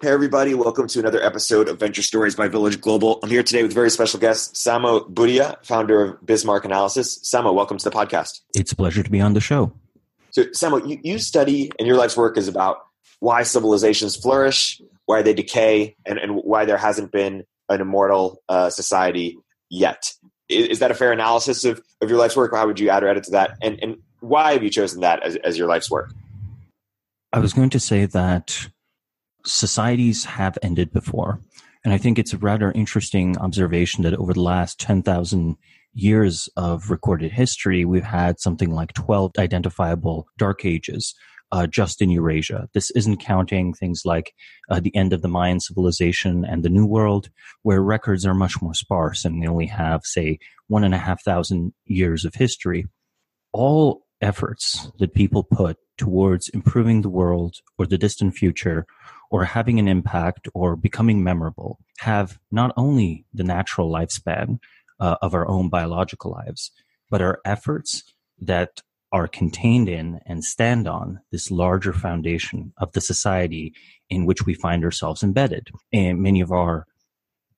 [0.00, 0.54] Hey, everybody.
[0.54, 3.18] Welcome to another episode of Venture Stories by Village Global.
[3.20, 7.18] I'm here today with very special guest, Samo Burja, founder of Bismarck Analysis.
[7.18, 8.42] Samo, welcome to the podcast.
[8.54, 9.72] It's a pleasure to be on the show.
[10.30, 12.86] So, Samo, you, you study and your life's work is about
[13.18, 18.70] why civilizations flourish, why they decay, and, and why there hasn't been an immortal uh,
[18.70, 19.36] society
[19.68, 20.12] yet.
[20.48, 22.54] Is, is, that a fair analysis of, of your life's work?
[22.54, 23.58] How would you add or edit to that?
[23.60, 26.14] And, and why have you chosen that as, as your life's work?
[27.32, 28.68] I was going to say that
[29.48, 31.40] societies have ended before.
[31.84, 35.56] And I think it's a rather interesting observation that over the last 10,000
[35.94, 41.14] years of recorded history, we've had something like 12 identifiable dark ages.
[41.50, 42.68] Uh, just in Eurasia.
[42.74, 44.34] This isn't counting things like
[44.68, 47.30] uh, the end of the Mayan civilization and the New World,
[47.62, 51.24] where records are much more sparse and we only have, say, one and a half
[51.24, 52.84] thousand years of history.
[53.54, 58.86] All efforts that people put towards improving the world or the distant future
[59.30, 64.58] or having an impact or becoming memorable have not only the natural lifespan
[65.00, 66.70] uh, of our own biological lives,
[67.10, 68.04] but our efforts
[68.40, 73.72] that are contained in and stand on this larger foundation of the society
[74.10, 75.68] in which we find ourselves embedded.
[75.92, 76.86] And many of our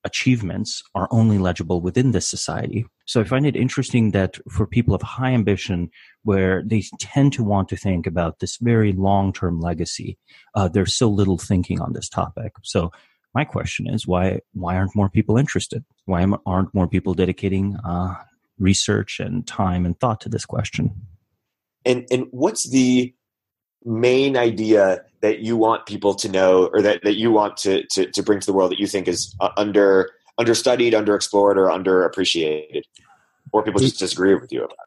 [0.03, 2.85] achievements are only legible within this society.
[3.11, 5.89] So I find it interesting that for people of high ambition,
[6.23, 10.17] where they tend to want to think about this very long term legacy,
[10.55, 12.53] uh, there's so little thinking on this topic.
[12.63, 12.93] So
[13.35, 15.83] my question is why why aren't more people interested?
[16.05, 18.15] Why aren't more people dedicating uh,
[18.57, 20.91] research and time and thought to this question?
[21.83, 23.13] And and what's the
[23.83, 28.05] main idea that you want people to know or that, that you want to, to,
[28.11, 30.09] to bring to the world that you think is uh, under
[30.41, 32.81] understudied, underexplored, or underappreciated,
[33.53, 34.77] or people just disagree with you about?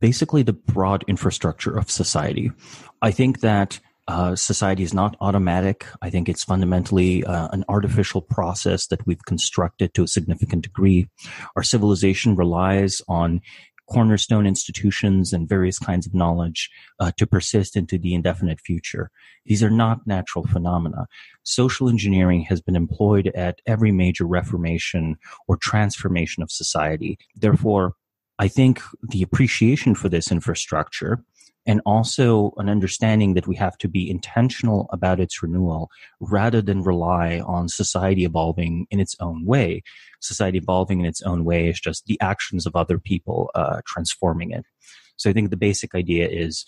[0.00, 2.52] Basically, the broad infrastructure of society.
[3.00, 5.86] I think that uh, society is not automatic.
[6.02, 11.08] I think it's fundamentally uh, an artificial process that we've constructed to a significant degree.
[11.56, 13.40] Our civilization relies on
[13.90, 16.70] cornerstone institutions and various kinds of knowledge
[17.00, 19.10] uh, to persist into the indefinite future.
[19.44, 21.06] These are not natural phenomena.
[21.42, 25.16] Social engineering has been employed at every major reformation
[25.48, 27.18] or transformation of society.
[27.34, 27.94] Therefore,
[28.38, 31.24] I think the appreciation for this infrastructure
[31.66, 35.90] and also an understanding that we have to be intentional about its renewal
[36.20, 39.82] rather than rely on society evolving in its own way.
[40.20, 44.50] Society evolving in its own way is just the actions of other people uh, transforming
[44.50, 44.64] it.
[45.16, 46.64] So I think the basic idea is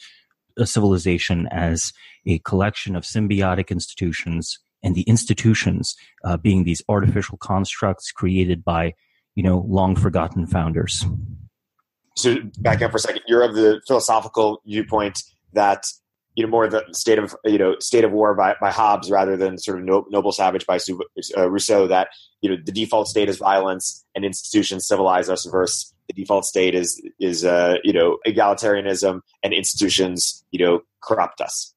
[0.56, 1.92] a civilization as
[2.26, 8.92] a collection of symbiotic institutions and the institutions uh, being these artificial constructs created by
[9.34, 11.04] you know long forgotten founders
[12.16, 13.22] so back up for a second.
[13.26, 15.84] You're of the philosophical viewpoint that
[16.34, 19.36] you know more the state of you know state of war by, by Hobbes rather
[19.36, 20.78] than sort of no, noble savage by
[21.36, 21.86] uh, Rousseau.
[21.86, 22.08] That
[22.40, 26.74] you know the default state is violence and institutions civilize us versus the default state
[26.74, 31.73] is is uh, you know egalitarianism and institutions you know corrupt us.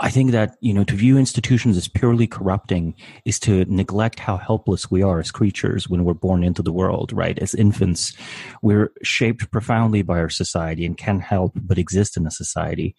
[0.00, 2.94] I think that, you know, to view institutions as purely corrupting
[3.24, 7.12] is to neglect how helpless we are as creatures when we're born into the world,
[7.12, 7.36] right?
[7.40, 8.16] As infants,
[8.62, 12.94] we're shaped profoundly by our society and can't help but exist in a society.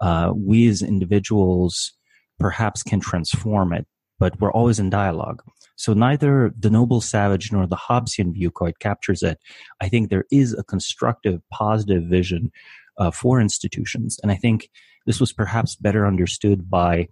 [0.00, 1.92] Uh, we as individuals
[2.38, 3.86] perhaps can transform it,
[4.18, 5.42] but we're always in dialogue.
[5.76, 9.38] So neither the noble savage nor the Hobbesian view quite captures it.
[9.80, 12.52] I think there is a constructive, positive vision
[12.98, 14.18] uh, for institutions.
[14.22, 14.70] And I think
[15.06, 17.08] this was perhaps better understood by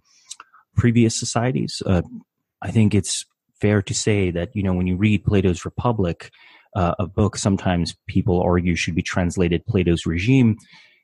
[0.75, 1.81] previous societies.
[1.85, 2.01] Uh,
[2.61, 3.25] I think it's
[3.59, 6.31] fair to say that, you know, when you read Plato's Republic,
[6.75, 10.57] uh, a book sometimes people argue should be translated Plato's regime,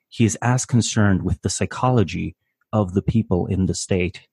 [0.08, 2.34] he is as concerned with the psychology
[2.72, 4.26] of the people in the state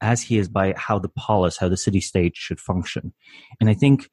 [0.00, 3.12] as he is by how the polis, how the city state should function.
[3.60, 4.10] And I think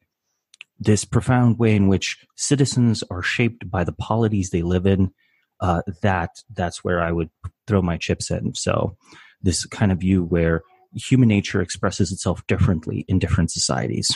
[0.78, 5.10] this profound way in which citizens are shaped by the polities they live in,
[5.60, 7.30] uh, that that's where I would
[7.66, 8.54] throw my chips in.
[8.54, 8.96] So
[9.42, 10.62] this kind of view where
[10.94, 14.10] human nature expresses itself differently in different societies.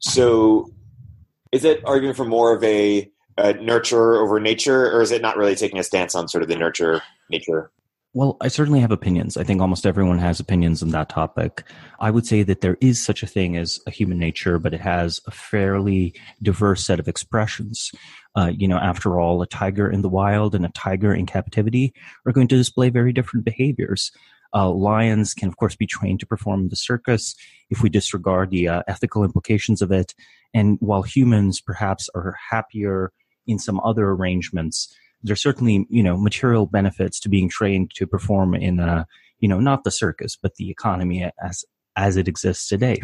[0.00, 0.70] So
[1.52, 5.36] is it arguing for more of a, a nurture over nature, or is it not
[5.36, 7.70] really taking a stance on sort of the nurture nature
[8.12, 9.36] Well, I certainly have opinions.
[9.36, 11.64] I think almost everyone has opinions on that topic.
[12.00, 14.80] I would say that there is such a thing as a human nature, but it
[14.80, 17.92] has a fairly diverse set of expressions.
[18.36, 21.92] Uh, you know, after all, a tiger in the wild and a tiger in captivity
[22.26, 24.10] are going to display very different behaviors.
[24.52, 27.34] Uh, lions can, of course, be trained to perform in the circus
[27.70, 30.14] if we disregard the uh, ethical implications of it.
[30.52, 33.12] And while humans perhaps are happier
[33.46, 34.94] in some other arrangements,
[35.24, 39.06] there's certainly you know material benefits to being trained to perform in a
[39.40, 41.64] you know not the circus but the economy as
[41.96, 43.00] as it exists today.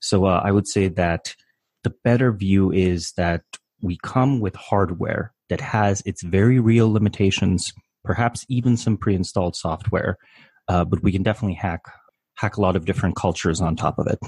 [0.00, 1.34] So uh, I would say that
[1.84, 3.42] the better view is that
[3.82, 7.72] we come with hardware that has its very real limitations,
[8.04, 10.16] perhaps even some pre-installed software,
[10.68, 11.82] uh, but we can definitely hack
[12.36, 14.18] hack a lot of different cultures on top of it.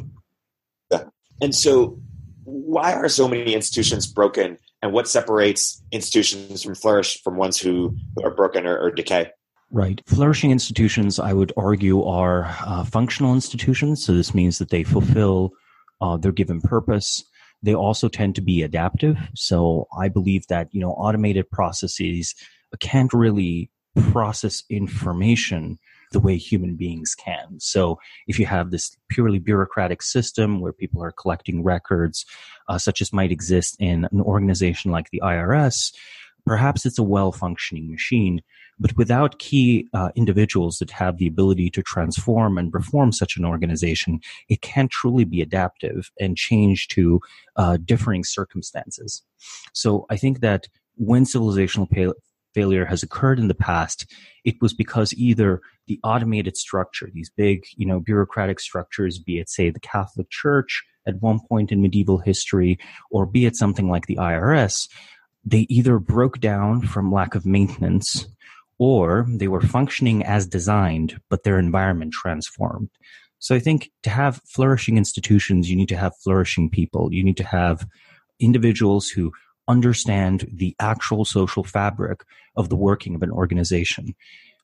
[0.91, 1.05] Yeah.
[1.41, 1.99] And so,
[2.45, 7.97] why are so many institutions broken and what separates institutions from flourish from ones who
[8.23, 9.31] are broken or, or decay?
[9.71, 10.01] Right.
[10.07, 14.05] Flourishing institutions, I would argue, are uh, functional institutions.
[14.05, 15.53] So this means that they fulfill
[16.01, 17.25] uh, their given purpose.
[17.65, 19.17] They also tend to be adaptive.
[19.35, 22.35] So I believe that, you know, automated processes
[22.81, 23.71] can't really
[24.11, 25.79] process information
[26.13, 27.59] the way human beings can.
[27.59, 32.25] So if you have this purely bureaucratic system where people are collecting records,
[32.69, 35.93] uh, such as might exist in an organization like the IRS,
[36.47, 38.43] perhaps it's a well functioning machine.
[38.79, 43.45] But without key uh, individuals that have the ability to transform and reform such an
[43.45, 47.21] organization, it can't truly be adaptive and change to
[47.57, 49.23] uh, differing circumstances.
[49.73, 50.67] So I think that
[50.97, 51.89] when civilizational
[52.55, 54.11] failure has occurred in the past,
[54.45, 59.51] it was because either the automated structure, these big, you know, bureaucratic structures, be it,
[59.51, 62.79] say, the Catholic Church at one point in medieval history,
[63.11, 64.89] or be it something like the IRS,
[65.45, 68.27] they either broke down from lack of maintenance
[68.85, 72.91] or they were functioning as designed, but their environment transformed.
[73.39, 77.11] So I think to have flourishing institutions, you need to have flourishing people.
[77.11, 77.87] You need to have
[78.39, 79.33] individuals who
[79.69, 82.25] understand the actual social fabric
[82.57, 84.15] of the working of an organization.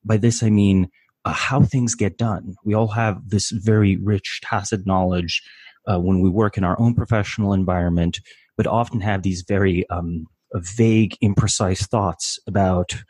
[0.04, 0.90] By this, I mean
[1.24, 2.56] uh, how things get done.
[2.62, 5.42] We all have this very rich tacit knowledge
[5.90, 8.20] uh, when we work in our own professional environment,
[8.58, 13.02] but often have these very um, vague, imprecise thoughts about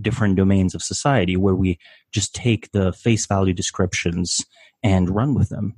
[0.00, 1.78] different domains of society where we
[2.12, 4.44] just take the face value descriptions
[4.82, 5.74] and run with them.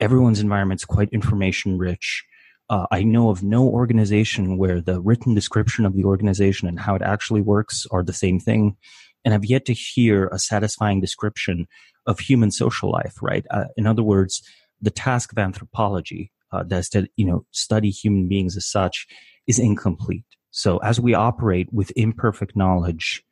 [0.00, 2.24] Everyone's environment is quite information rich
[2.72, 6.94] uh, I know of no organization where the written description of the organization and how
[6.94, 8.78] it actually works are the same thing.
[9.26, 11.66] And I've yet to hear a satisfying description
[12.06, 13.44] of human social life, right?
[13.50, 14.42] Uh, in other words,
[14.80, 19.06] the task of anthropology, uh, that's to, you know, study human beings as such
[19.46, 20.24] is incomplete.
[20.50, 23.22] So as we operate with imperfect knowledge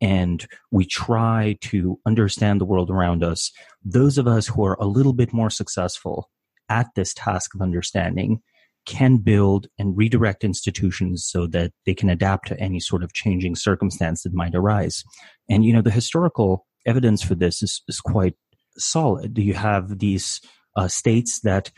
[0.00, 3.50] and we try to understand the world around us,
[3.84, 6.30] those of us who are a little bit more successful
[6.68, 8.40] at this task of understanding
[8.86, 13.56] can build and redirect institutions so that they can adapt to any sort of changing
[13.56, 15.02] circumstance that might arise.
[15.50, 18.34] And, you know, the historical evidence for this is, is quite
[18.78, 19.36] solid.
[19.38, 20.40] You have these
[20.76, 21.72] uh, states that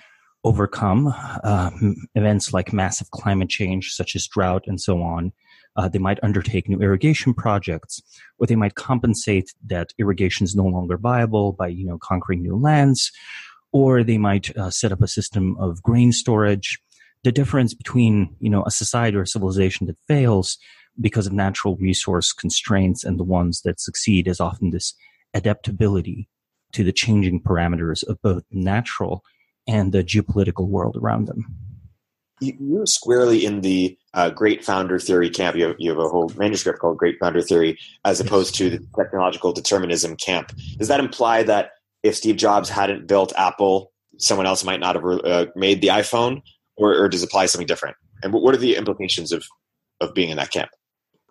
[0.45, 1.13] overcome
[1.45, 1.71] uh,
[2.15, 5.33] events like massive climate change, such as drought and so on.
[5.77, 8.03] Uh, they might undertake new irrigation projects,
[8.39, 12.57] or they might compensate that irrigation is no longer viable by, you know, conquering new
[12.57, 13.13] lands,
[13.73, 16.79] or they might uh, set up a system of grain storage
[17.25, 20.59] the difference between you know a society or a civilization that fails
[21.01, 24.95] because of natural resource constraints and the ones that succeed is often this
[25.35, 26.29] adaptability
[26.73, 29.23] to the changing parameters of both natural
[29.67, 31.45] and the geopolitical world around them.
[32.41, 35.57] You're squarely in the uh, great founder theory camp.
[35.57, 38.87] You have, you have, a whole manuscript called Great Founder Theory, as opposed to the
[38.97, 40.53] technological determinism camp.
[40.79, 45.05] Does that imply that if Steve Jobs hadn't built Apple, someone else might not have
[45.05, 46.43] uh, made the iPhone?
[46.79, 47.97] or, or does it apply something different?
[48.23, 49.45] And what are the implications of
[50.01, 50.71] of being in that camp?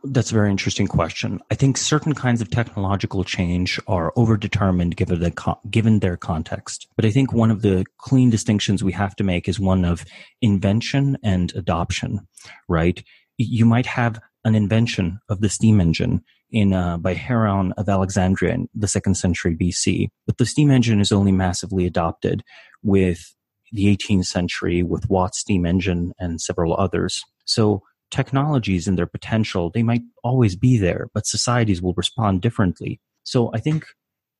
[0.10, 1.42] That's a very interesting question.
[1.52, 6.88] I think certain kinds of technological change are overdetermined given the given their context.
[6.96, 10.06] But I think one of the clean distinctions we have to make is one of
[10.42, 12.28] invention and adoption.
[12.68, 13.04] Right?
[13.38, 18.54] You might have an invention of the steam engine in uh, by Heron of Alexandria
[18.54, 22.44] in the second century BC, but the steam engine is only massively adopted
[22.82, 23.36] with
[23.74, 27.26] the 18th century with Watt's steam engine and several others.
[27.44, 33.00] So technologies and their potential, they might always be there, but societies will respond differently.
[33.24, 33.86] So I think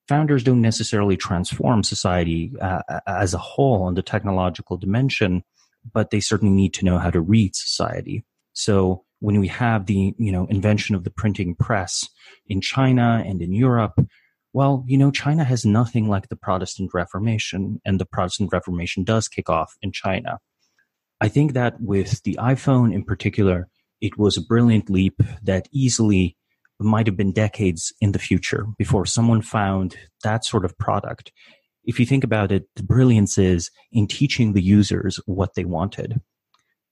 [0.08, 5.44] founders don't necessarily transform society uh, as a whole on the technological dimension,
[5.94, 8.26] but they certainly need to know how to read society.
[8.54, 12.08] So when we have the you know invention of the printing press
[12.48, 14.00] in China and in Europe,
[14.54, 19.28] well, you know, China has nothing like the Protestant Reformation, and the Protestant Reformation does
[19.28, 20.40] kick off in China.
[21.20, 23.70] I think that with the iPhone in particular,
[24.02, 26.38] it was a brilliant leap that easily
[26.80, 31.32] might have been decades in the future before someone found that sort of product.
[31.86, 36.22] If you think about it, the brilliance is in teaching the users what they wanted.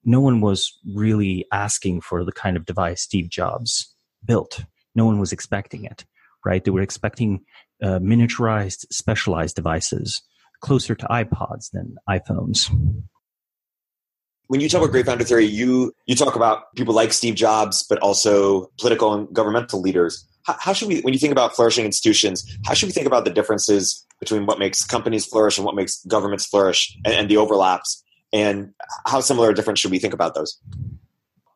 [0.03, 4.63] No one was really asking for the kind of device Steve Jobs built.
[4.95, 6.05] No one was expecting it,
[6.43, 6.63] right?
[6.63, 7.41] They were expecting
[7.83, 10.21] uh, miniaturized, specialized devices
[10.61, 12.71] closer to iPods than iPhones
[14.47, 17.83] when you talk about great founder theory, you you talk about people like Steve Jobs,
[17.83, 20.27] but also political and governmental leaders.
[20.43, 23.25] How, how, should we, when you think about flourishing institutions, how should we think about
[23.25, 27.37] the differences between what makes companies flourish and what makes governments flourish, and, and the
[27.37, 28.71] overlaps, and
[29.07, 30.59] how similar or different should we think about those?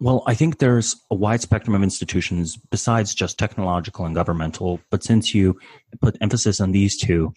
[0.01, 4.79] Well, I think there's a wide spectrum of institutions besides just technological and governmental.
[4.89, 5.59] But since you
[6.01, 7.33] put emphasis on these two,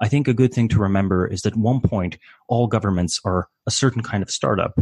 [0.00, 3.48] I think a good thing to remember is that at one point, all governments are
[3.66, 4.78] a certain kind of startup.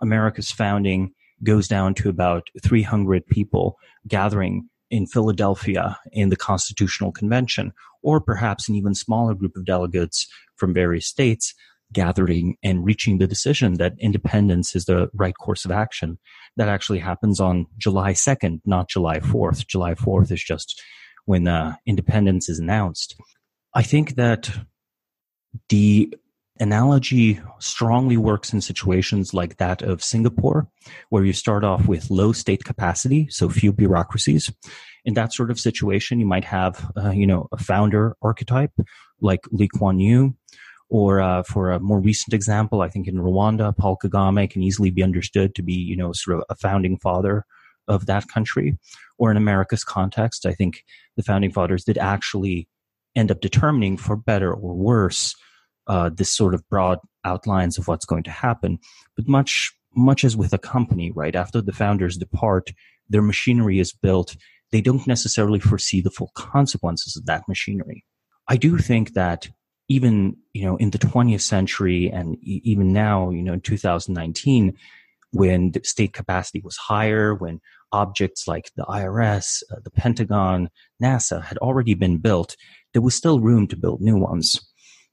[0.00, 7.72] America's founding goes down to about 300 people gathering in Philadelphia in the Constitutional Convention,
[8.02, 11.54] or perhaps an even smaller group of delegates from various states
[11.92, 16.18] gathering and reaching the decision that independence is the right course of action.
[16.56, 19.66] That actually happens on July 2nd, not July 4th.
[19.66, 20.82] July 4th is just
[21.24, 23.16] when uh, independence is announced.
[23.74, 24.50] I think that
[25.68, 26.14] the
[26.60, 30.68] analogy strongly works in situations like that of Singapore,
[31.10, 34.52] where you start off with low state capacity, so few bureaucracies.
[35.04, 38.70] In that sort of situation, you might have, uh, you know, a founder archetype
[39.20, 40.36] like Lee Kuan Yew,
[40.88, 44.90] or uh, for a more recent example, I think in Rwanda, Paul Kagame can easily
[44.90, 47.44] be understood to be, you know, sort of a founding father
[47.88, 48.78] of that country.
[49.18, 50.84] Or in America's context, I think
[51.16, 52.68] the founding fathers did actually
[53.16, 55.34] end up determining for better or worse
[55.86, 58.78] uh, this sort of broad outlines of what's going to happen.
[59.16, 62.72] But much much as with a company, right after the founders depart,
[63.08, 64.36] their machinery is built.
[64.72, 68.04] They don't necessarily foresee the full consequences of that machinery.
[68.48, 69.48] I do think that
[69.88, 74.76] even you know in the 20th century and even now, you know, in 2019,
[75.30, 77.60] when the state capacity was higher, when
[77.92, 80.68] objects like the IRS, uh, the Pentagon,
[81.02, 82.56] NASA had already been built,
[82.94, 84.58] there was still room to build new ones.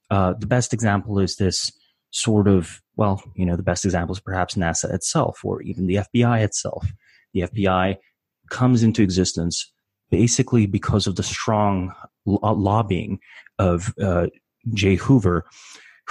[0.10, 1.72] Uh, the best example is this
[2.12, 5.96] sort of, well, you know, the best example is perhaps NASA itself or even the
[5.96, 6.88] FBI itself.
[7.34, 7.98] The FBI
[8.50, 9.72] comes into existence
[10.10, 11.94] basically because of the strong
[12.26, 13.20] lo- lobbying
[13.60, 14.28] of uh,
[14.74, 14.96] J.
[14.96, 15.46] Hoover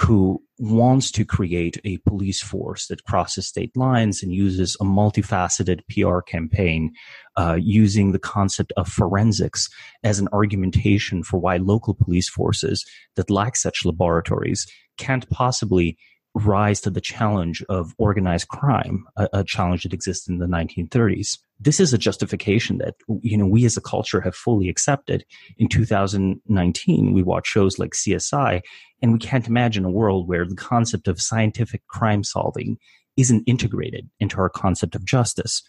[0.01, 5.81] who wants to create a police force that crosses state lines and uses a multifaceted
[5.89, 6.91] PR campaign
[7.37, 9.69] uh, using the concept of forensics
[10.03, 12.83] as an argumentation for why local police forces
[13.15, 14.65] that lack such laboratories
[14.97, 15.97] can't possibly
[16.33, 21.37] rise to the challenge of organized crime, a, a, challenge that existed in the 1930s.
[21.59, 25.25] This is a justification that you know we as a culture have fully accepted.
[25.57, 28.61] In 2019, we watch shows like CSI,
[29.01, 32.77] and we can't imagine a world where the concept of scientific crime solving
[33.17, 35.61] isn't integrated into our concept of justice.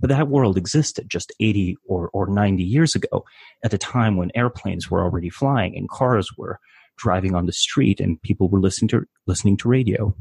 [0.00, 3.24] But that world existed just 80 or, or 90 years ago
[3.62, 6.58] at a time when airplanes were already flying and cars were
[7.00, 10.14] driving on the street and people were listening to listening to radio.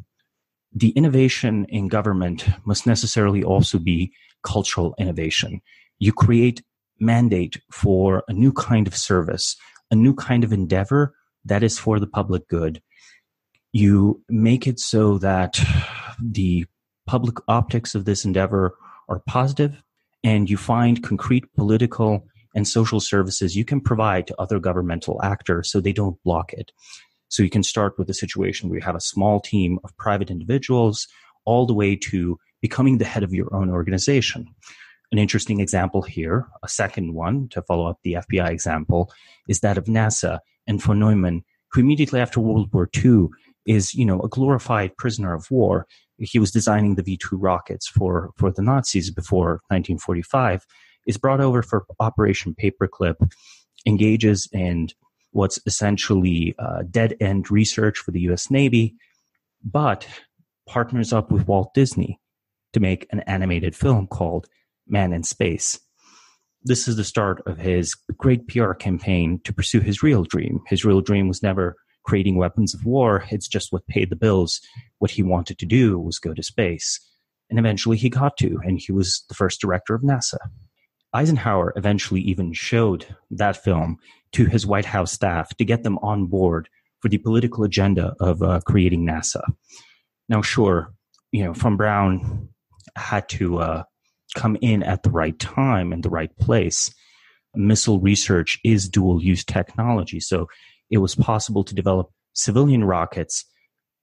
[0.73, 4.11] The innovation in government must necessarily also be
[4.43, 5.61] cultural innovation.
[5.97, 6.63] You create
[6.99, 9.55] mandate for a new kind of service,
[9.91, 11.13] a new kind of endeavor
[11.45, 12.81] that is for the public good.
[13.71, 15.59] You make it so that
[16.21, 16.65] the
[17.07, 18.75] public optics of this endeavor
[19.07, 19.81] are positive
[20.23, 25.71] and you find concrete political and social services you can provide to other governmental actors
[25.71, 26.71] so they don't block it.
[27.29, 30.31] So you can start with a situation where you have a small team of private
[30.31, 31.07] individuals
[31.45, 34.47] all the way to becoming the head of your own organization.
[35.11, 39.11] An interesting example here, a second one to follow up the FBI example,
[39.47, 43.27] is that of NASA and von Neumann, who immediately after World War II
[43.65, 45.87] is, you know, a glorified prisoner of war.
[46.17, 50.65] He was designing the V2 rockets for, for the Nazis before 1945
[51.09, 53.15] is brought over for Operation Paperclip,
[53.85, 54.89] engages in
[55.31, 58.95] what's essentially uh, dead end research for the US Navy,
[59.63, 60.07] but
[60.67, 62.19] partners up with Walt Disney
[62.73, 64.47] to make an animated film called
[64.87, 65.79] Man in Space.
[66.61, 70.59] This is the start of his great PR campaign to pursue his real dream.
[70.67, 74.61] His real dream was never creating weapons of war, it's just what paid the bills.
[74.99, 76.99] What he wanted to do was go to space.
[77.49, 80.37] And eventually he got to, and he was the first director of NASA.
[81.13, 83.97] Eisenhower eventually even showed that film
[84.33, 88.43] to his White House staff to get them on board for the political agenda of
[88.43, 89.41] uh, creating NASA.
[90.27, 90.93] Now, sure,
[91.31, 92.49] you know, von Braun
[92.95, 93.83] had to uh,
[94.35, 96.93] come in at the right time and the right place.
[97.55, 100.47] Missile research is dual use technology, so
[100.91, 103.45] it was possible to develop civilian rockets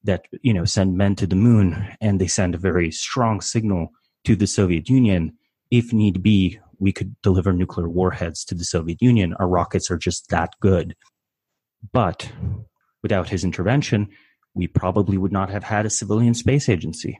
[0.02, 3.90] that you know send men to the moon, and they send a very strong signal
[4.24, 5.36] to the Soviet Union.
[5.70, 9.34] If need be, we could deliver nuclear warheads to the Soviet Union.
[9.34, 10.94] Our rockets are just that good.
[11.92, 12.30] But
[13.02, 14.08] without his intervention,
[14.54, 17.18] we probably would not have had a civilian space agency.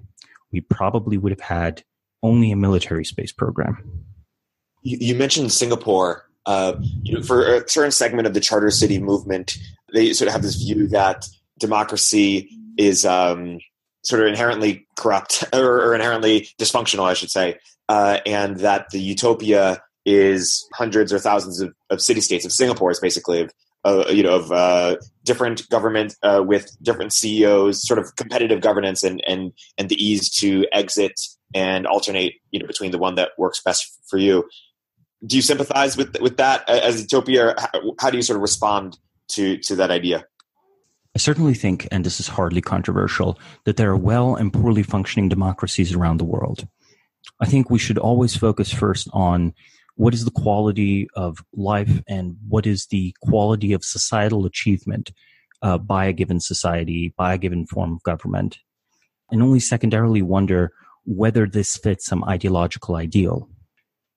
[0.52, 1.82] We probably would have had
[2.22, 4.04] only a military space program.
[4.82, 6.24] You, you mentioned Singapore.
[6.46, 9.58] Uh, you know, for a certain segment of the Charter City movement,
[9.92, 13.58] they sort of have this view that democracy is um,
[14.06, 17.58] sort of inherently corrupt or, or, inherently dysfunctional, I should say,
[17.88, 22.92] uh, and that the utopia is hundreds or thousands of, of city states of Singapore
[22.92, 23.52] is basically of
[23.84, 29.02] uh, you know of uh, different government uh, with different CEOs, sort of competitive governance
[29.02, 31.20] and and and the ease to exit
[31.54, 34.48] and alternate you know between the one that works best for you.
[35.26, 37.54] Do you sympathize with with that as utopia?
[37.58, 38.98] How, how do you sort of respond
[39.30, 40.24] to to that idea?
[41.16, 45.30] I certainly think, and this is hardly controversial, that there are well and poorly functioning
[45.30, 46.68] democracies around the world.
[47.40, 49.54] I think we should always focus first on
[49.94, 55.10] what is the quality of life and what is the quality of societal achievement
[55.62, 58.58] uh, by a given society, by a given form of government,
[59.30, 60.70] and only secondarily wonder
[61.06, 63.48] whether this fits some ideological ideal.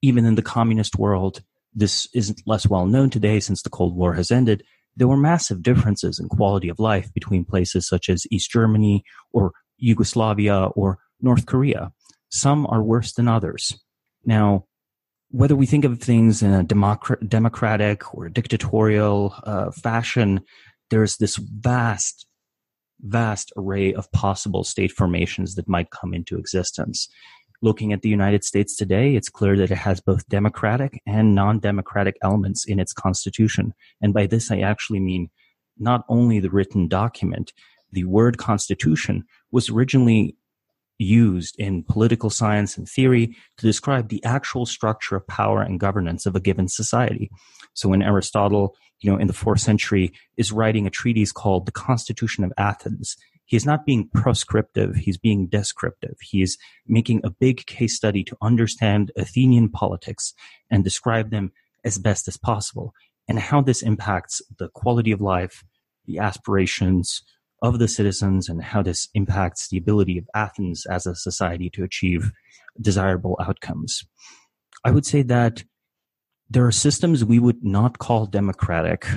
[0.02, 4.16] Even in the communist world, this isn't less well known today since the Cold War
[4.16, 4.66] has ended.
[5.00, 9.54] There were massive differences in quality of life between places such as East Germany or
[9.78, 11.94] Yugoslavia or North Korea.
[12.28, 13.80] Some are worse than others.
[14.26, 14.66] Now,
[15.32, 20.42] whether we think of things in a democratic or dictatorial uh, fashion,
[20.90, 22.28] there's this vast,
[23.00, 27.08] vast array of possible state formations that might come into existence.
[27.62, 31.60] Looking at the United States today, it's clear that it has both democratic and non
[31.60, 33.74] democratic elements in its constitution.
[34.02, 35.30] And by this, I actually mean
[35.78, 37.52] not only the written document,
[37.92, 40.38] the word constitution was originally
[41.00, 46.26] used in political science and theory to describe the actual structure of power and governance
[46.26, 47.32] of a given society.
[47.74, 51.72] So when Aristotle, you know, in the fourth century is writing a treatise called the
[51.72, 53.16] Constitution of Athens,
[53.50, 56.16] he is not being proscriptive, he's being descriptive.
[56.22, 56.56] He is
[56.88, 60.36] making a big case study to understand Athenian politics
[60.70, 61.52] and describe them
[61.84, 62.94] as best as possible
[63.28, 65.64] and how this impacts the quality of life,
[66.06, 67.24] the aspirations,
[67.64, 71.84] of the citizens and how this impacts the ability of Athens as a society to
[71.84, 72.32] achieve
[72.80, 74.06] desirable outcomes.
[74.86, 75.64] I would say that
[76.52, 79.08] there are systems we would not call democratic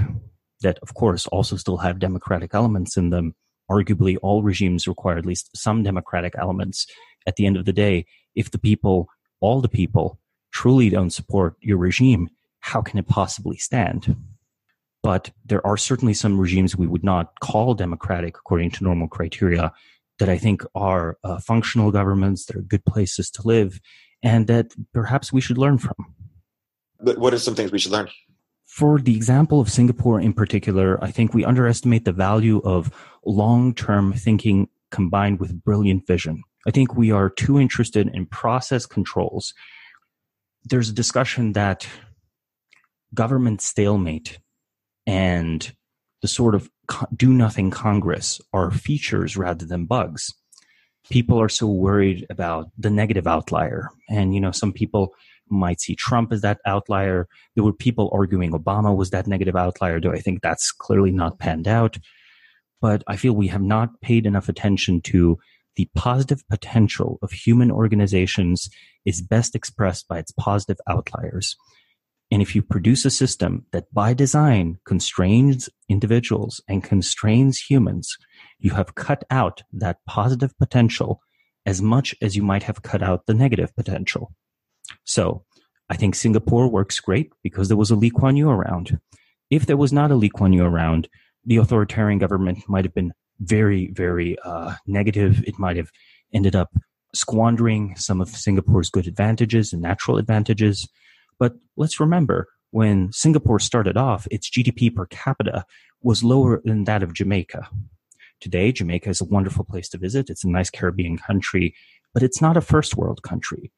[0.63, 3.35] that, of course, also still have democratic elements in them.
[3.71, 6.87] Arguably, all regimes require at least some democratic elements.
[7.27, 9.09] At the end of the day, if the people,
[9.41, 10.19] all the people,
[10.53, 12.29] truly don't support your regime,
[12.61, 14.17] how can it possibly stand?
[15.03, 19.73] But there are certainly some regimes we would not call democratic according to normal criteria
[20.19, 23.81] that I think are uh, functional governments, that are good places to live,
[24.23, 25.95] and that perhaps we should learn from.
[27.01, 28.09] But what are some things we should learn?
[28.73, 32.91] For the example of Singapore in particular, I think we underestimate the value of
[33.23, 36.43] long term thinking combined with brilliant vision.
[36.67, 39.53] I think we are too interested in process controls.
[40.65, 41.87] There's a discussion that
[43.13, 44.39] government stalemate
[45.07, 45.71] and
[46.23, 46.71] the sort of
[47.15, 50.33] do nothing Congress are features rather than bugs.
[51.11, 53.91] People are so worried about the negative outlier.
[54.09, 55.15] And, you know, some people
[55.53, 57.29] might see Trump as that outlier.
[57.55, 61.39] There were people arguing Obama was that negative outlier, Do I think that's clearly not
[61.39, 61.99] panned out.
[62.81, 65.39] But I feel we have not paid enough attention to
[65.77, 68.69] the positive potential of human organizations
[69.05, 71.57] is best expressed by its positive outliers.
[72.31, 78.17] And if you produce a system that by design constrains individuals and constrains humans,
[78.59, 81.21] you have cut out that positive potential
[81.67, 84.33] as much as you might have cut out the negative potential.
[85.05, 85.45] So
[85.89, 88.99] I think Singapore works great because there was a Lee Kuan Yew around.
[89.51, 91.09] If there was not a Lee Kuan Yew around,
[91.45, 95.43] the authoritarian government might have been very, very uh, negative.
[95.47, 95.91] It might have
[96.33, 96.71] ended up
[97.15, 100.89] squandering some of Singapore's good advantages and natural advantages.
[101.39, 105.67] But let's remember when Singapore started off, its GDP per capita
[106.03, 107.69] was lower than that of Jamaica.
[108.41, 110.31] Today, Jamaica is a wonderful place to visit.
[110.31, 111.75] It's a nice Caribbean country,
[112.15, 113.71] but it's not a first world country.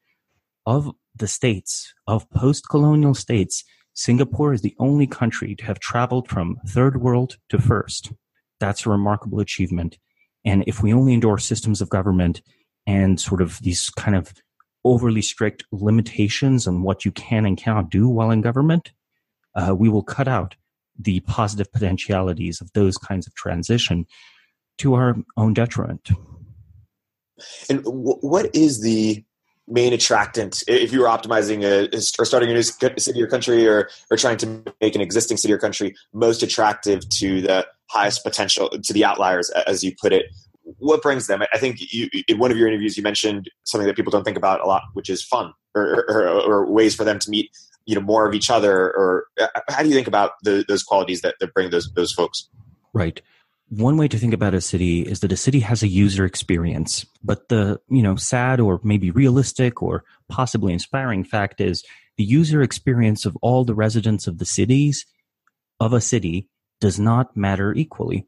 [0.64, 6.29] Of the states, of post colonial states, Singapore is the only country to have traveled
[6.29, 8.12] from third world to first.
[8.59, 9.98] That's a remarkable achievement.
[10.44, 12.42] And if we only endorse systems of government
[12.87, 14.35] and sort of these kind of
[14.85, 18.92] overly strict limitations on what you can and cannot do while in government,
[19.55, 20.57] uh, we will cut out
[20.98, 24.07] the positive potentialities of those kinds of transition
[24.79, 26.11] to our own detriment.
[27.70, 29.24] And w- what is the
[29.66, 33.88] main attractant if you were optimizing a, or starting a new city or country or,
[34.11, 38.68] or trying to make an existing city or country most attractive to the highest potential
[38.68, 40.27] to the outliers as you put it
[40.79, 41.42] what brings them?
[41.53, 44.37] I think you, in one of your interviews you mentioned something that people don't think
[44.37, 47.50] about a lot which is fun or, or, or ways for them to meet
[47.87, 50.83] you know more of each other or uh, how do you think about the, those
[50.83, 52.48] qualities that, that bring those those folks?
[52.92, 53.20] Right
[53.76, 57.06] one way to think about a city is that a city has a user experience
[57.22, 61.84] but the you know sad or maybe realistic or possibly inspiring fact is
[62.16, 65.06] the user experience of all the residents of the cities
[65.80, 66.48] of a city
[66.80, 68.26] does not matter equally.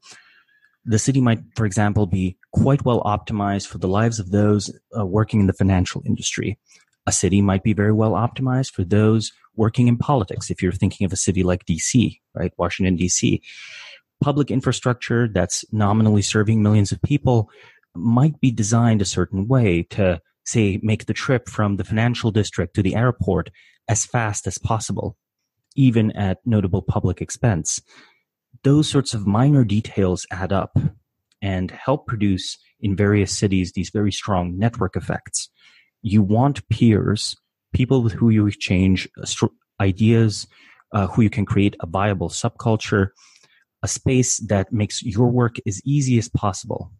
[0.85, 5.05] The city might for example be quite well optimized for the lives of those uh,
[5.05, 6.59] working in the financial industry.
[7.07, 11.05] A city might be very well optimized for those working in politics if you're thinking
[11.05, 12.53] of a city like dc right?
[12.57, 13.41] Washington dc
[14.21, 17.51] public infrastructure that's nominally serving millions of people
[17.95, 22.75] might be designed a certain way to say make the trip from the financial district
[22.75, 23.51] to the airport
[23.89, 25.17] as fast as possible
[25.77, 27.81] even at notable public expense.
[28.65, 30.77] Those sorts of minor details add up
[31.43, 35.51] and help produce in various cities these very strong network effects.
[36.03, 37.37] You want peers
[37.75, 39.09] people with who you exchange
[39.81, 40.47] ideas
[40.93, 43.09] uh, who you can create a viable subculture
[43.87, 46.91] a space that makes your work as easy as possible.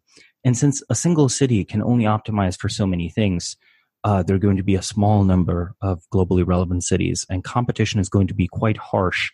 [0.45, 3.57] And since a single city can only optimize for so many things,
[4.05, 7.99] uh, there are going to be a small number of globally relevant cities, and competition
[7.99, 9.31] is going to be quite harsh.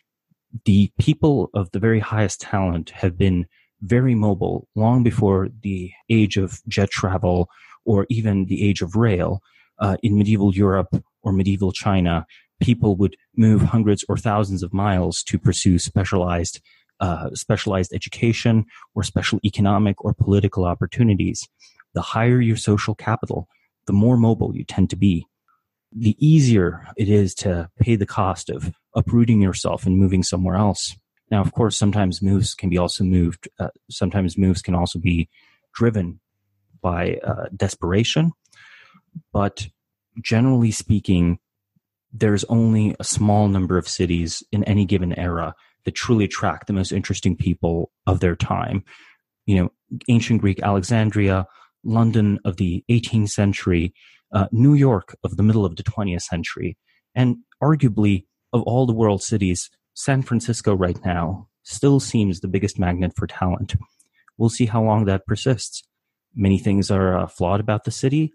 [0.65, 3.45] The people of the very highest talent have been
[3.81, 7.49] very mobile long before the age of jet travel
[7.85, 9.41] or even the age of rail.
[9.79, 12.25] Uh, in medieval Europe or medieval China,
[12.61, 16.59] people would move hundreds or thousands of miles to pursue specialized
[17.03, 21.49] uh, specialized education or special economic or political opportunities.
[21.93, 23.49] The higher your social capital,
[23.87, 25.27] the more mobile you tend to be.
[25.91, 30.95] The easier it is to pay the cost of uprooting yourself and moving somewhere else.
[31.29, 33.49] Now, of course, sometimes moves can be also moved.
[33.59, 35.27] Uh, sometimes moves can also be
[35.73, 36.21] driven
[36.81, 38.31] by uh, desperation.
[39.33, 39.67] But
[40.21, 41.39] generally speaking,
[42.13, 45.53] there's only a small number of cities in any given era
[45.85, 48.83] that truly attract the most interesting people of their time.
[49.45, 51.45] You know, ancient Greek Alexandria,
[51.83, 53.93] London of the 18th century,
[54.33, 56.77] uh, New York of the middle of the 20th century,
[57.13, 62.79] and arguably of all the world cities, San Francisco right now still seems the biggest
[62.79, 63.75] magnet for talent.
[64.37, 65.83] We'll see how long that persists.
[66.35, 68.33] Many things are uh, flawed about the city,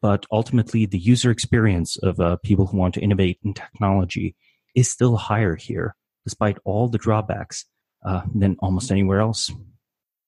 [0.00, 4.34] but ultimately the user experience of uh, people who want to innovate in technology
[4.74, 7.66] is still higher here despite all the drawbacks,
[8.04, 9.50] uh, than almost anywhere else.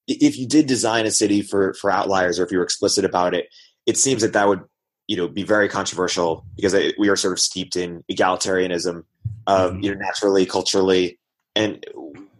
[0.08, 3.34] If you did design a city for for outliers, or if you were explicit about
[3.34, 3.48] it,
[3.86, 4.62] it seems that that would
[5.08, 9.04] you know be very controversial because we are sort of steeped in egalitarianism,
[9.46, 9.80] um, mm-hmm.
[9.80, 11.18] you know, naturally, culturally,
[11.54, 11.84] and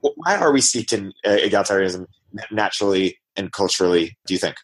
[0.01, 2.07] why are we steeped in uh, egalitarianism
[2.51, 4.17] naturally and culturally?
[4.27, 4.57] Do you think?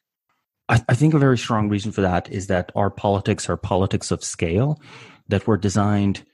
[0.68, 4.10] I, I think a very strong reason for that is that our politics are politics
[4.10, 4.80] of scale
[5.28, 6.24] that were designed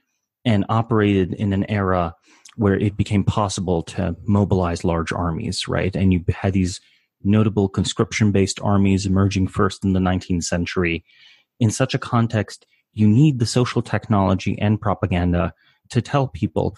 [0.44, 2.14] and operated in an era
[2.58, 5.94] where it became possible to mobilize large armies, right?
[5.94, 6.80] And you had these
[7.22, 11.04] notable conscription based armies emerging first in the 19th century.
[11.60, 15.54] In such a context, you need the social technology and propaganda
[15.90, 16.76] to tell people,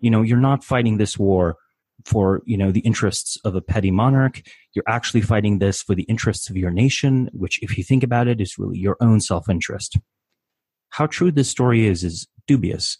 [0.00, 1.56] you know, you're not fighting this war
[2.04, 4.42] for, you know, the interests of a petty monarch.
[4.72, 8.26] You're actually fighting this for the interests of your nation, which, if you think about
[8.26, 9.96] it, is really your own self interest.
[10.88, 12.98] How true this story is, is dubious.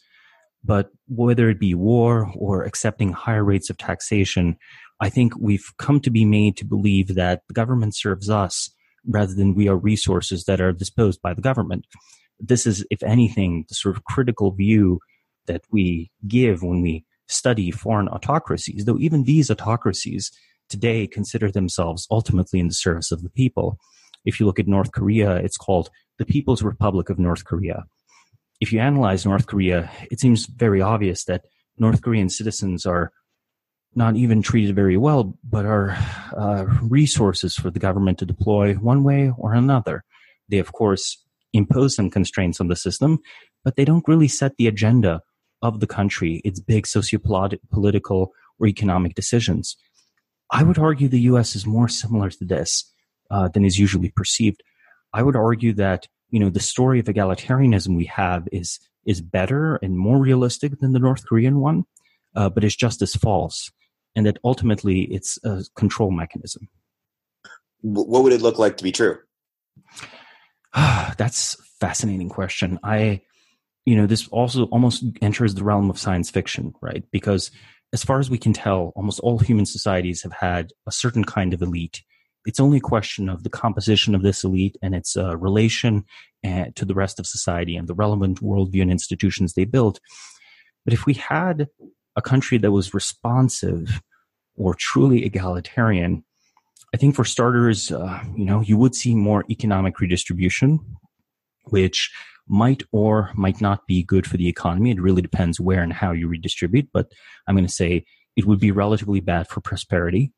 [0.63, 4.57] But whether it be war or accepting higher rates of taxation,
[5.01, 8.71] I think we've come to be made to believe that the government serves us
[9.07, 11.87] rather than we are resources that are disposed by the government.
[12.39, 15.01] This is, if anything, the sort of critical view
[15.47, 20.31] that we give when we study foreign autocracies, though even these autocracies
[20.69, 23.79] today consider themselves ultimately in the service of the people.
[24.25, 27.85] If you look at North Korea, it's called the People's Republic of North Korea
[28.61, 31.45] if you analyze North Korea, it seems very obvious that
[31.79, 33.11] North Korean citizens are
[33.95, 35.97] not even treated very well, but are
[36.37, 40.05] uh, resources for the government to deploy one way or another.
[40.49, 41.19] They, of course,
[41.53, 43.19] impose some constraints on the system,
[43.65, 45.23] but they don't really set the agenda
[45.63, 49.77] of the country, its big sociopolitical or economic decisions.
[50.53, 52.93] I would argue the US is more similar to this
[53.31, 54.63] uh, than is usually perceived.
[55.13, 59.77] I would argue that you know the story of egalitarianism we have is is better
[59.77, 61.85] and more realistic than the North Korean one,
[62.35, 63.71] uh, but it's just as false,
[64.15, 66.69] and that ultimately it's a control mechanism.
[67.83, 69.19] What would it look like to be true?
[70.75, 72.79] That's a fascinating question.
[72.83, 73.23] I,
[73.85, 77.05] you know, this also almost enters the realm of science fiction, right?
[77.11, 77.51] Because
[77.93, 81.55] as far as we can tell, almost all human societies have had a certain kind
[81.55, 82.03] of elite.
[82.47, 86.05] It's only a question of the composition of this elite and its uh, relation
[86.45, 90.01] uh, to the rest of society and the relevant worldview and institutions they built.
[90.85, 91.69] But if we had
[92.17, 94.01] a country that was responsive
[94.57, 96.25] or truly egalitarian,
[96.95, 100.81] I think for starters, uh, you know, you would see more economic redistribution,
[101.67, 102.11] which
[102.49, 104.91] might or might not be good for the economy.
[104.91, 107.13] It really depends where and how you redistribute, but
[107.47, 110.33] I'm going to say it would be relatively bad for prosperity.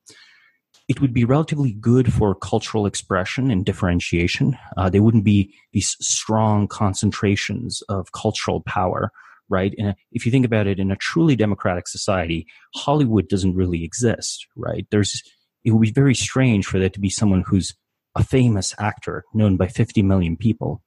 [0.92, 4.58] It would be relatively good for cultural expression and differentiation.
[4.76, 9.10] Uh, there wouldn't be these strong concentrations of cultural power,
[9.48, 9.74] right?
[9.78, 14.46] And if you think about it, in a truly democratic society, Hollywood doesn't really exist,
[14.54, 14.86] right?
[14.90, 15.22] There's
[15.64, 17.74] it would be very strange for there to be someone who's
[18.14, 20.82] a famous actor known by 50 million people.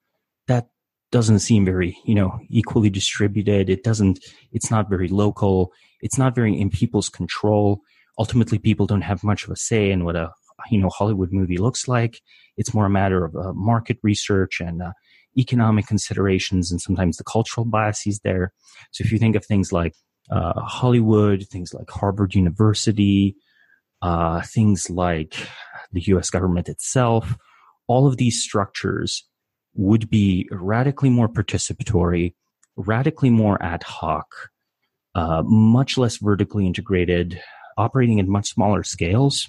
[0.47, 0.67] That
[1.11, 3.71] doesn't seem very, you know, equally distributed.
[3.71, 4.19] It doesn't,
[4.51, 5.71] it's not very local.
[6.01, 7.81] It's not very in people's control.
[8.17, 10.31] Ultimately, people don't have much of a say in what a,
[10.69, 12.21] you know, Hollywood movie looks like.
[12.57, 14.91] It's more a matter of uh, market research and uh,
[15.37, 18.53] economic considerations and sometimes the cultural biases there.
[18.91, 19.93] So if you think of things like
[20.31, 23.35] uh, Hollywood, things like Harvard University,
[24.01, 25.35] uh, things like
[25.91, 27.35] the US government itself,
[27.87, 29.27] all of these structures
[29.75, 32.33] would be radically more participatory,
[32.77, 34.27] radically more ad hoc,
[35.13, 37.41] uh, much less vertically integrated,
[37.77, 39.47] operating at much smaller scales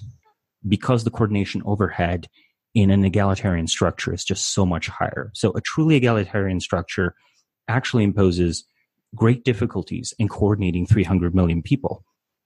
[0.67, 2.27] because the coordination overhead
[2.73, 5.31] in an egalitarian structure is just so much higher.
[5.33, 7.15] So a truly egalitarian structure
[7.67, 8.65] actually imposes
[9.15, 12.03] great difficulties in coordinating 300 million people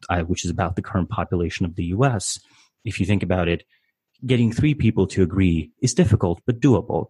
[0.09, 2.39] uh, which is about the current population of the US,
[2.83, 3.63] if you think about it,
[4.25, 7.07] getting three people to agree is difficult but doable.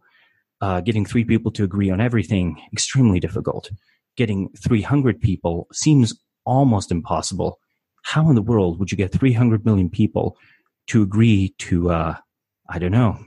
[0.62, 3.72] Uh, getting three people to agree on everything extremely difficult.
[4.16, 6.14] Getting 300 people seems
[6.46, 7.60] almost impossible.
[8.02, 10.38] How in the world would you get 300 million people
[10.88, 12.16] to agree to, uh,
[12.70, 13.18] I don't know,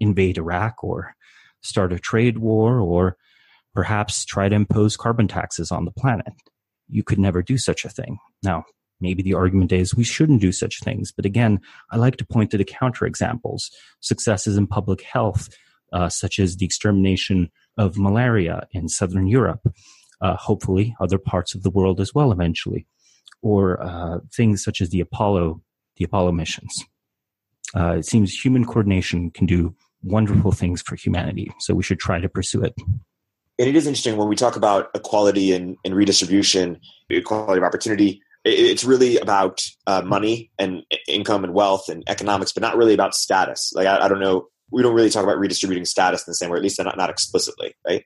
[0.00, 1.14] invade Iraq or
[1.62, 3.16] start a trade war or
[3.74, 6.32] perhaps try to impose carbon taxes on the planet?
[6.88, 8.18] You could never do such a thing.
[8.42, 8.64] Now,
[9.00, 11.12] Maybe the argument is we shouldn't do such things.
[11.12, 11.60] But again,
[11.90, 15.48] I like to point to the counterexamples, successes in public health,
[15.92, 19.60] uh, such as the extermination of malaria in southern Europe,
[20.20, 22.86] uh, hopefully other parts of the world as well eventually,
[23.46, 25.60] or uh, things such as the Apollo,
[25.96, 26.84] the Apollo missions.
[27.76, 32.18] Uh, it seems human coordination can do wonderful things for humanity, so we should try
[32.18, 32.74] to pursue it.
[33.58, 36.78] And it is interesting when we talk about equality and, and redistribution,
[37.08, 42.60] equality of opportunity it's really about uh, money and income and wealth and economics, but
[42.60, 43.72] not really about status.
[43.74, 46.50] Like I, I, don't know, we don't really talk about redistributing status in the same
[46.50, 48.04] way, at least not, not explicitly, right?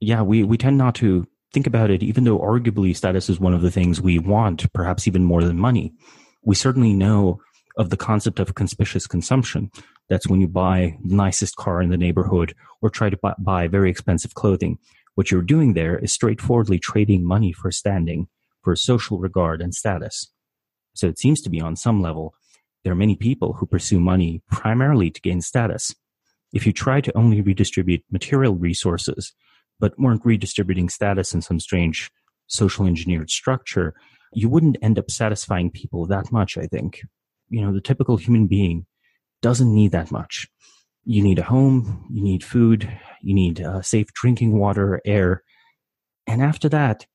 [0.00, 3.54] Yeah, we we tend not to think about it, even though arguably status is one
[3.54, 5.92] of the things we want, perhaps even more than money.
[6.42, 7.40] We certainly know
[7.76, 9.70] of the concept of conspicuous consumption.
[10.08, 13.90] That's when you buy the nicest car in the neighborhood or try to buy, very
[13.90, 14.78] expensive clothing.
[15.14, 18.28] What you're doing there is straightforwardly trading money for standing
[18.62, 20.30] for social regard and status.
[20.94, 22.34] So it seems to be on some level,
[22.82, 25.94] there are many people who pursue money primarily to gain status.
[26.52, 29.32] If you try to only redistribute material resources,
[29.80, 32.10] but weren't redistributing status in some strange
[32.46, 33.94] social engineered structure,
[34.32, 37.02] you wouldn't end up satisfying people that much, I think.
[37.48, 38.86] You know, the typical human being
[39.42, 40.48] doesn't need that much.
[41.04, 42.90] You need a home, you need food,
[43.22, 45.42] you need uh, safe drinking water, air.
[46.26, 47.06] And after that,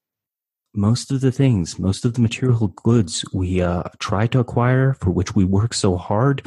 [0.74, 5.12] most of the things, most of the material goods we uh, try to acquire, for
[5.12, 6.44] which we work so hard,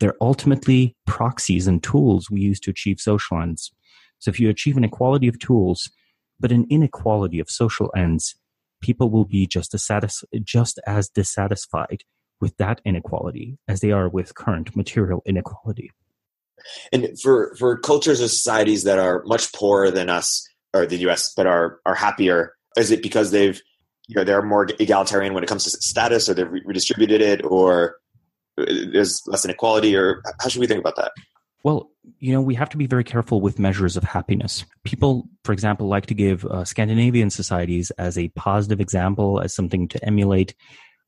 [0.00, 3.72] they're ultimately proxies and tools we use to achieve social ends.
[4.18, 5.90] So if you achieve an equality of tools,
[6.38, 8.34] but an inequality of social ends,
[8.80, 12.04] people will be just as, satis- just as dissatisfied
[12.40, 15.90] with that inequality as they are with current material inequality.
[16.92, 21.32] And for, for cultures or societies that are much poorer than us or the US,
[21.34, 23.60] but are, are happier, is it because they've
[24.08, 27.96] you know they're more egalitarian when it comes to status or they've redistributed it or
[28.58, 31.12] uh, there's less inequality or how should we think about that
[31.66, 34.64] Well, you know, we have to be very careful with measures of happiness.
[34.84, 39.88] People, for example, like to give uh, Scandinavian societies as a positive example, as something
[39.88, 40.54] to emulate.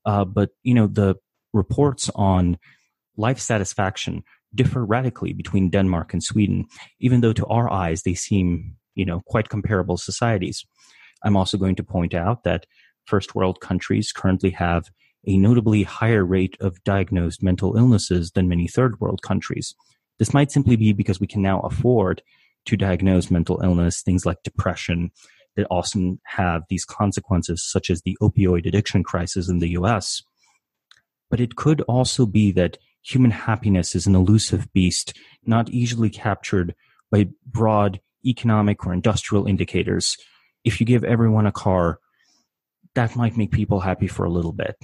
[0.04, 1.14] Uh, but, you know, the
[1.52, 2.58] reports on
[3.16, 6.64] life satisfaction differ radically between Denmark and Sweden,
[6.98, 10.66] even though to our eyes they seem, you know, quite comparable societies.
[11.22, 12.66] I'm also going to point out that
[13.04, 14.90] first world countries currently have
[15.24, 19.76] a notably higher rate of diagnosed mental illnesses than many third world countries.
[20.18, 22.22] This might simply be because we can now afford
[22.66, 25.10] to diagnose mental illness, things like depression,
[25.56, 30.22] that often have these consequences, such as the opioid addiction crisis in the US.
[31.30, 36.74] But it could also be that human happiness is an elusive beast, not easily captured
[37.10, 40.16] by broad economic or industrial indicators.
[40.64, 41.98] If you give everyone a car,
[42.94, 44.76] that might make people happy for a little bit.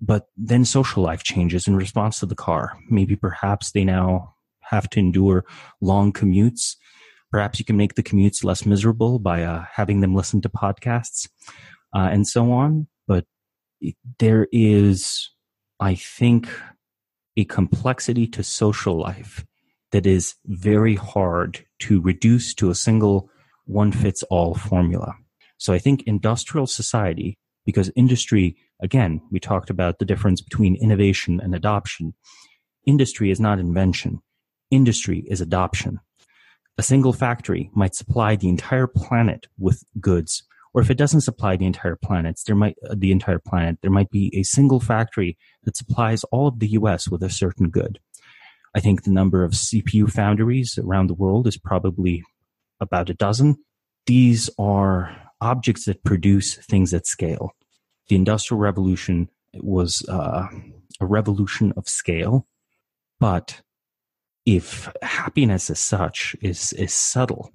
[0.00, 2.76] But then social life changes in response to the car.
[2.90, 4.34] Maybe perhaps they now
[4.72, 5.44] have to endure
[5.80, 6.76] long commutes.
[7.30, 11.28] Perhaps you can make the commutes less miserable by uh, having them listen to podcasts
[11.94, 12.88] uh, and so on.
[13.06, 13.26] But
[14.18, 15.30] there is,
[15.78, 16.48] I think,
[17.36, 19.44] a complexity to social life
[19.92, 23.28] that is very hard to reduce to a single
[23.66, 25.14] one fits all formula.
[25.58, 31.40] So I think industrial society, because industry, again, we talked about the difference between innovation
[31.40, 32.14] and adoption.
[32.86, 34.20] Industry is not invention
[34.72, 36.00] industry is adoption.
[36.78, 40.42] A single factory might supply the entire planet with goods,
[40.74, 43.90] or if it doesn't supply the entire planet, there might uh, the entire planet, there
[43.90, 47.08] might be a single factory that supplies all of the U.S.
[47.08, 48.00] with a certain good.
[48.74, 52.24] I think the number of CPU foundries around the world is probably
[52.80, 53.56] about a dozen.
[54.06, 57.50] These are objects that produce things at scale.
[58.08, 60.46] The Industrial Revolution was uh,
[61.00, 62.46] a revolution of scale,
[63.20, 63.60] but
[64.46, 67.52] if happiness as such is is subtle,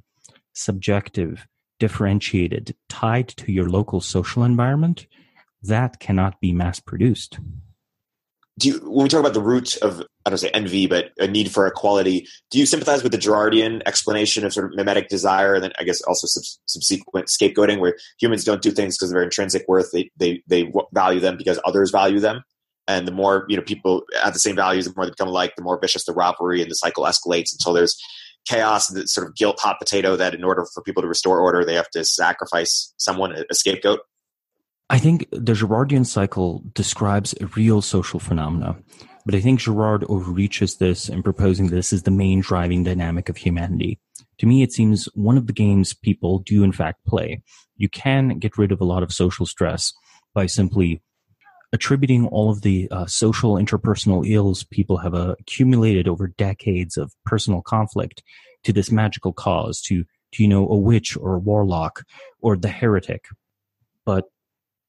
[0.53, 1.47] subjective,
[1.79, 5.07] differentiated, tied to your local social environment,
[5.61, 7.39] that cannot be mass produced.
[8.59, 11.27] Do you, when we talk about the root of I don't say envy, but a
[11.27, 15.55] need for equality, do you sympathize with the Girardian explanation of sort of mimetic desire,
[15.55, 19.15] and then I guess also sub- subsequent scapegoating, where humans don't do things because of
[19.15, 22.43] their intrinsic worth; they they they value them because others value them
[22.87, 25.53] and the more you know people have the same values, the more they become alike,
[25.55, 27.97] the more vicious the rivalry, and the cycle escalates until there's
[28.47, 31.39] chaos and the sort of guilt hot potato that in order for people to restore
[31.39, 33.99] order, they have to sacrifice someone, a scapegoat.
[34.89, 38.77] I think the Girardian cycle describes a real social phenomena,
[39.25, 43.35] but I think Girard overreaches this in proposing this as the main driving dynamic of
[43.35, 43.99] humanity.
[44.37, 47.41] To me, it seems one of the games people do in fact play.
[47.75, 49.91] You can get rid of a lot of social stress
[50.33, 51.01] by simply
[51.73, 57.13] attributing all of the uh, social interpersonal ills people have uh, accumulated over decades of
[57.25, 58.23] personal conflict
[58.63, 60.03] to this magical cause, to,
[60.33, 62.03] to, you know, a witch or a warlock
[62.41, 63.25] or the heretic.
[64.05, 64.25] But,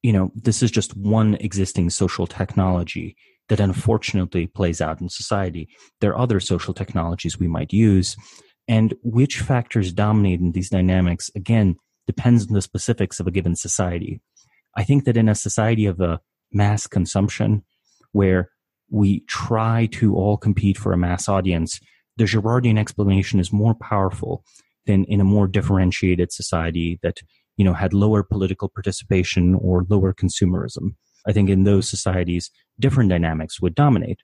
[0.01, 3.15] you know, this is just one existing social technology
[3.49, 5.67] that unfortunately plays out in society.
[5.99, 8.15] There are other social technologies we might use.
[8.67, 13.55] And which factors dominate in these dynamics, again, depends on the specifics of a given
[13.55, 14.21] society.
[14.77, 17.63] I think that in a society of a mass consumption
[18.11, 18.49] where
[18.89, 21.79] we try to all compete for a mass audience,
[22.17, 24.43] the Girardian explanation is more powerful
[24.85, 27.19] than in a more differentiated society that
[27.57, 30.95] you know had lower political participation or lower consumerism.
[31.27, 34.21] I think in those societies, different dynamics would dominate.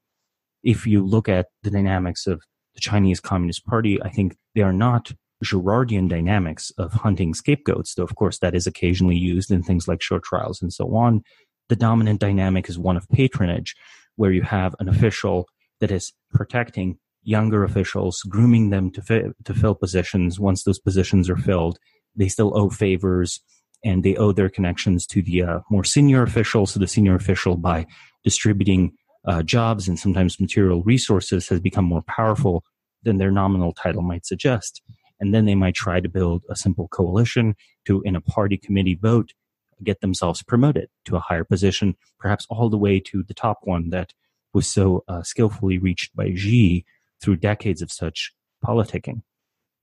[0.63, 2.41] If you look at the dynamics of
[2.73, 5.11] the Chinese Communist Party, I think they are not
[5.43, 10.01] Girardian dynamics of hunting scapegoats, though of course that is occasionally used in things like
[10.01, 11.21] show trials and so on
[11.69, 13.75] the dominant dynamic is one of patronage,
[14.15, 15.47] where you have an official
[15.79, 20.39] that is protecting younger officials, grooming them to, fi- to fill positions.
[20.39, 21.79] Once those positions are filled,
[22.15, 23.41] they still owe favors
[23.83, 26.65] and they owe their connections to the uh, more senior official.
[26.65, 27.85] So the senior official, by
[28.23, 28.93] distributing
[29.27, 32.63] uh, jobs and sometimes material resources, has become more powerful
[33.03, 34.81] than their nominal title might suggest.
[35.19, 38.99] And then they might try to build a simple coalition to, in a party committee
[38.99, 39.33] vote,
[39.83, 43.89] get themselves promoted to a higher position, perhaps all the way to the top one
[43.89, 44.13] that
[44.53, 46.85] was so uh, skillfully reached by Xi
[47.21, 48.33] through decades of such
[48.65, 49.21] politicking.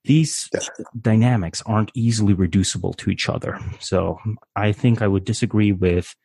[0.05, 0.51] These
[1.01, 3.59] dynamics aren't easily reducible to each other.
[3.79, 4.19] So
[4.57, 6.17] I think I would disagree with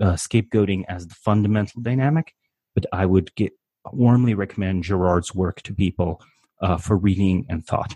[0.00, 2.34] uh, scapegoating as the fundamental dynamic,
[2.74, 3.52] but I would get,
[3.92, 6.20] warmly recommend Girard's work to people
[6.60, 7.94] uh, for reading and thought.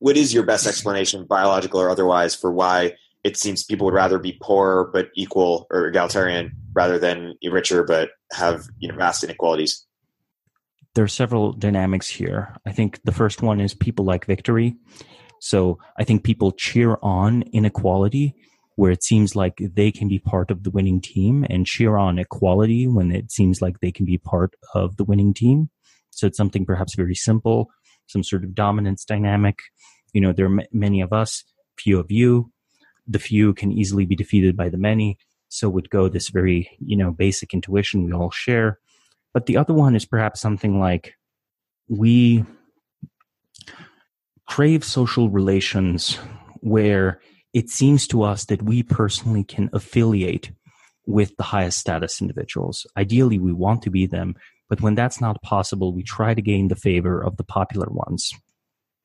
[0.00, 2.94] What is your best explanation, biological or otherwise, for why
[3.24, 8.10] it seems people would rather be poor but equal or egalitarian rather than richer but
[8.32, 9.86] have you know vast inequalities.
[10.94, 12.56] there are several dynamics here.
[12.66, 14.76] I think the first one is people like victory.
[15.40, 18.34] So I think people cheer on inequality
[18.76, 22.18] where it seems like they can be part of the winning team and cheer on
[22.18, 25.68] equality when it seems like they can be part of the winning team.
[26.10, 27.70] So it's something perhaps very simple,
[28.06, 29.58] some sort of dominance dynamic.
[30.12, 31.44] You know, there are m- many of us,
[31.76, 32.52] few of you.
[33.08, 35.18] The few can easily be defeated by the many.
[35.48, 38.78] So would go this very, you know, basic intuition we all share.
[39.32, 41.14] But the other one is perhaps something like
[41.88, 42.44] we
[44.46, 46.18] crave social relations
[46.60, 47.20] where
[47.54, 50.50] it seems to us that we personally can affiliate
[51.06, 52.86] with the highest status individuals.
[52.96, 54.34] Ideally, we want to be them,
[54.68, 58.32] but when that's not possible, we try to gain the favor of the popular ones.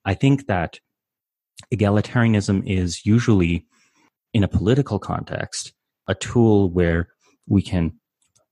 [0.04, 0.80] I think that
[1.74, 3.66] egalitarianism is usually,
[4.34, 5.74] in a political context,
[6.08, 7.10] a tool where
[7.48, 7.94] we can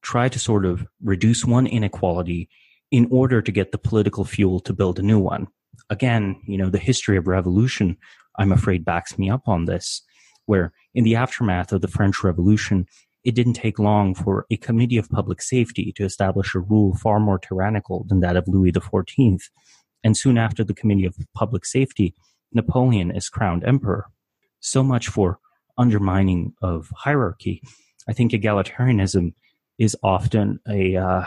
[0.02, 2.50] try to sort of reduce one inequality
[2.92, 5.48] in order to get the political fuel to build a new one.
[5.90, 7.98] Again, you know, the history of revolution,
[8.38, 10.02] I'm afraid, backs me up on this,
[10.46, 12.86] where in the aftermath of the French Revolution,
[13.24, 17.20] it didn't take long for a committee of public safety to establish a rule far
[17.20, 19.40] more tyrannical than that of Louis XIV.
[20.04, 22.16] And soon after the committee of public safety,
[22.52, 24.08] Napoleon is crowned emperor.
[24.60, 25.40] So much for
[25.82, 27.64] undermining of hierarchy.
[28.08, 29.34] I think egalitarianism
[29.80, 31.26] is often a uh,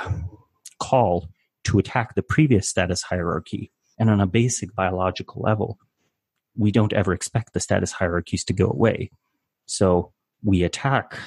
[0.78, 1.28] call
[1.64, 3.72] to attack the previous status hierarchy.
[3.98, 5.78] And on a basic biological level,
[6.57, 9.11] we don't ever expect the status hierarchies to go away.
[9.66, 11.18] So we attack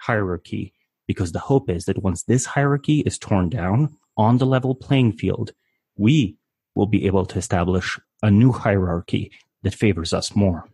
[0.00, 0.72] hierarchy
[1.06, 5.12] because the hope is that once this hierarchy is torn down on the level playing
[5.12, 5.52] field,
[5.96, 6.36] we
[6.74, 9.32] will be able to establish a new hierarchy
[9.62, 10.68] that favors us more.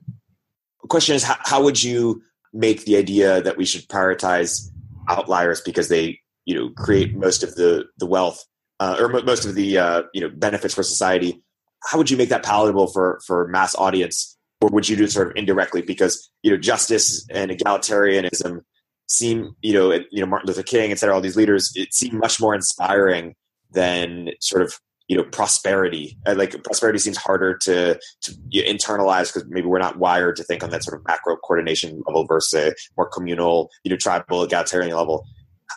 [0.85, 2.23] The question is how, how would you
[2.53, 4.71] make the idea that we should prioritize
[5.09, 8.45] outliers because they you know create most of the the wealth
[8.81, 11.43] uh, or most of the uh, you know benefits for society?
[11.85, 14.37] How would you make that palatable for for mass audience?
[14.61, 18.61] Or would you do it sort of indirectly because you know justice and egalitarianism
[19.07, 22.15] seem you know you know martin luther king et cetera all these leaders it seemed
[22.15, 23.35] much more inspiring
[23.71, 24.79] than sort of
[25.09, 26.19] you know prosperity.
[26.27, 30.63] Uh, like prosperity seems harder to to internalize because maybe we're not wired to think
[30.63, 34.97] on that sort of macro coordination level versus a more communal you know tribal egalitarian
[34.97, 35.27] level.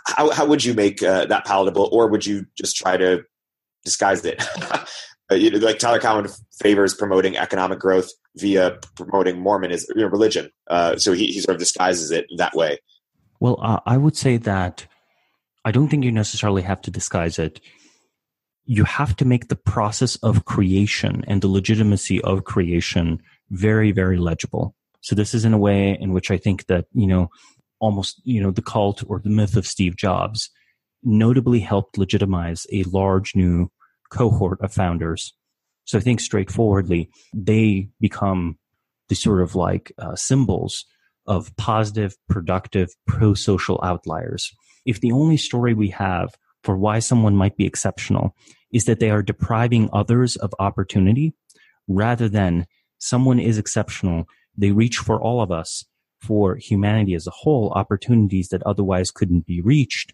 [0.06, 3.24] How, how would you make uh, that palatable or would you just try to
[3.84, 4.44] disguise it?
[5.30, 6.26] Uh, you know, like tyler cowen
[6.62, 10.50] favors promoting economic growth via promoting mormonism you know, religion.
[10.70, 12.78] Uh, so he, he sort of disguises it that way.
[13.42, 14.88] Well uh, i would say that
[15.66, 17.60] i don't think you necessarily have to disguise it
[18.68, 24.18] you have to make the process of creation and the legitimacy of creation very, very
[24.18, 24.76] legible.
[25.02, 27.30] So this is in a way in which I think that, you know,
[27.80, 30.50] almost, you know, the cult or the myth of Steve Jobs
[31.02, 33.72] notably helped legitimize a large new
[34.10, 35.34] cohort of founders.
[35.86, 38.58] So I think straightforwardly, they become
[39.08, 40.86] the sort of like uh, symbols
[41.26, 44.52] of positive, productive, pro social outliers.
[44.86, 46.36] If the only story we have
[46.68, 48.36] for why someone might be exceptional
[48.74, 51.34] is that they are depriving others of opportunity
[51.88, 54.26] rather than someone is exceptional.
[54.58, 55.86] They reach for all of us,
[56.20, 60.14] for humanity as a whole, opportunities that otherwise couldn't be reached.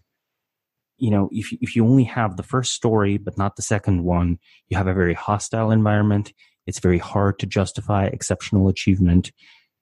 [0.96, 4.38] You know, if, if you only have the first story, but not the second one,
[4.68, 6.32] you have a very hostile environment.
[6.68, 9.32] It's very hard to justify exceptional achievement.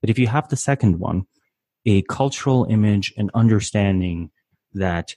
[0.00, 1.24] But if you have the second one,
[1.84, 4.30] a cultural image and understanding
[4.72, 5.16] that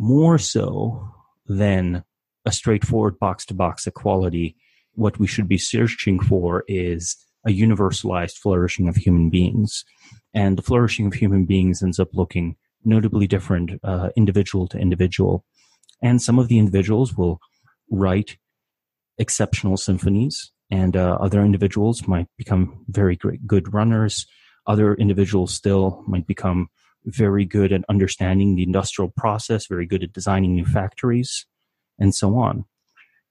[0.00, 1.12] more so
[1.46, 2.02] than
[2.46, 4.56] a straightforward box to box equality.
[4.94, 9.84] What we should be searching for is a universalized flourishing of human beings.
[10.32, 15.44] And the flourishing of human beings ends up looking notably different, uh, individual to individual.
[16.02, 17.38] And some of the individuals will
[17.90, 18.38] write
[19.18, 24.26] exceptional symphonies, and uh, other individuals might become very great, good runners.
[24.66, 26.70] Other individuals still might become
[27.04, 31.46] very good at understanding the industrial process, very good at designing new factories
[31.98, 32.64] and so on.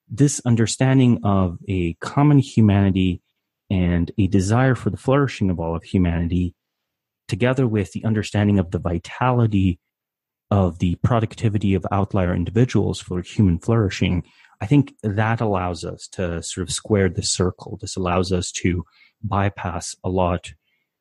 [0.07, 3.21] This understanding of a common humanity
[3.69, 6.55] and a desire for the flourishing of all of humanity,
[7.27, 9.79] together with the understanding of the vitality
[10.51, 14.23] of the productivity of outlier individuals for human flourishing,
[14.61, 17.77] I think that allows us to sort of square the circle.
[17.79, 18.83] This allows us to
[19.23, 20.53] bypass a lot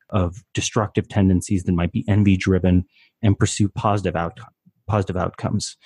[0.09, 2.85] of destructive tendencies that might be envy driven
[3.21, 4.49] and pursue positive outcome,
[4.87, 5.77] positive outcomes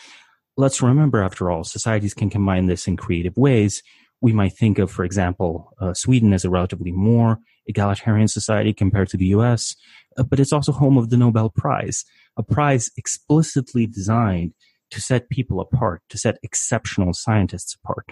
[0.57, 3.81] let's remember, after all, societies can combine this in creative ways.
[4.21, 9.09] We might think of, for example, uh, Sweden as a relatively more egalitarian society compared
[9.09, 9.75] to the US,
[10.17, 12.05] uh, but it's also home of the Nobel Prize,
[12.37, 14.53] a prize explicitly designed
[14.91, 18.11] to set people apart, to set exceptional scientists apart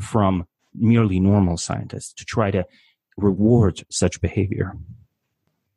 [0.00, 2.64] from merely normal scientists, to try to
[3.16, 4.74] reward such behavior.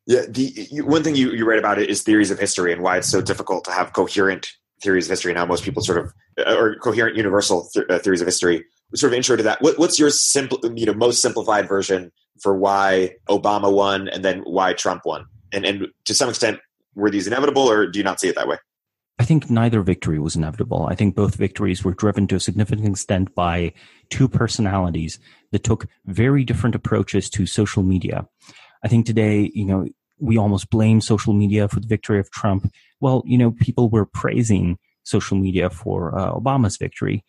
[0.08, 2.98] Yeah, the one thing you, you write about it is theories of history and why
[2.98, 5.34] it's so difficult to have coherent theories of history.
[5.34, 8.66] Now, most people sort of uh, or coherent universal th- uh, theories of history.
[8.96, 9.62] Sort of intro to that.
[9.62, 14.40] What, what's your simple, you know, most simplified version for why Obama won and then
[14.40, 15.26] why Trump won?
[15.54, 16.60] And and to some extent,
[16.96, 18.58] were these inevitable, or do you not see it that way?
[19.20, 20.88] I think neither victory was inevitable.
[20.90, 23.74] I think both victories were driven to a significant extent by
[24.10, 25.20] two personalities
[25.52, 28.28] that took very different approaches to social media.
[28.84, 29.88] I think today, you know,
[30.20, 32.72] we almost blame social media for the victory of Trump.
[33.00, 37.24] Well, you know, people were praising social media for uh, Obama's victory.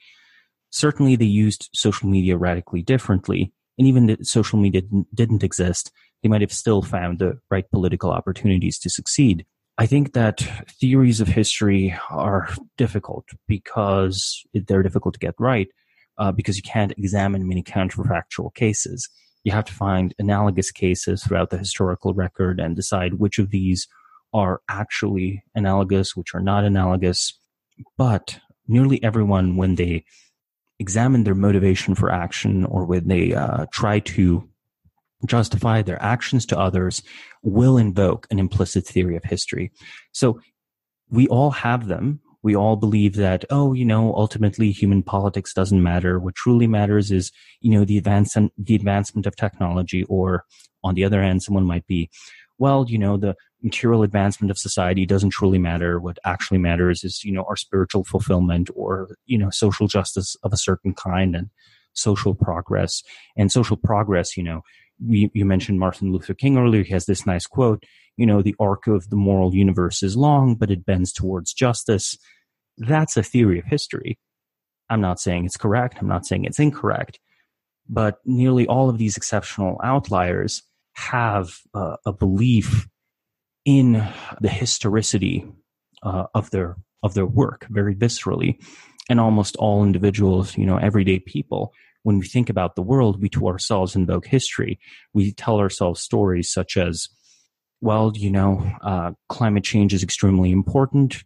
[0.71, 3.53] Certainly, they used social media radically differently.
[3.79, 4.83] And even if social media
[5.15, 5.91] didn't exist,
[6.23, 9.45] they might have still found the right political opportunities to succeed.
[9.79, 15.69] I think that theories of history are difficult because they're difficult to get right,
[16.19, 19.09] uh, because you can't examine many counterfactual cases
[19.45, 23.89] you have to find analogous cases throughout the historical record and decide which of these
[24.33, 27.39] are actually analogous, which are not analogous.
[27.99, 28.39] But
[28.69, 30.05] nearly everyone, when they
[30.79, 34.49] examine their motivation for action or when they uh, try to
[35.27, 37.03] justify their actions to others,
[37.43, 39.71] will invoke an implicit theory of history.
[40.13, 40.41] So
[41.11, 45.83] we all have them we all believe that, oh, you know, ultimately human politics doesn't
[45.83, 46.19] matter.
[46.19, 47.31] What truly matters is,
[47.61, 50.05] you know, the advance the advancement of technology.
[50.05, 50.45] Or
[50.83, 52.11] on the other hand, someone might be,
[52.59, 56.01] well, you know, the material advancement of society doesn't truly matter.
[56.01, 60.53] What actually matters is, you know, our spiritual fulfillment or, you know, social justice of
[60.53, 61.49] a certain kind and
[61.93, 63.03] social progress.
[63.37, 64.63] And social progress, you know,
[65.07, 66.83] we, you mentioned Martin Luther King earlier.
[66.83, 67.85] He has this nice quote,
[68.17, 72.17] you know, the arc of the moral universe is long, but it bends towards justice.
[72.79, 74.19] That's a theory of history.
[74.91, 75.99] I'm not saying it's correct.
[76.01, 77.19] I'm not saying it's incorrect.
[77.89, 80.63] But nearly all of these exceptional outliers
[80.95, 82.87] have uh, a belief
[83.65, 84.07] in
[84.41, 85.47] the historicity
[86.03, 88.59] uh, of their of their work very viscerally
[89.09, 91.73] and almost all individuals you know everyday people
[92.03, 94.79] when we think about the world, we to ourselves invoke history.
[95.15, 97.09] We tell ourselves stories such as,
[97.81, 101.23] well, you know, uh, climate change is extremely important.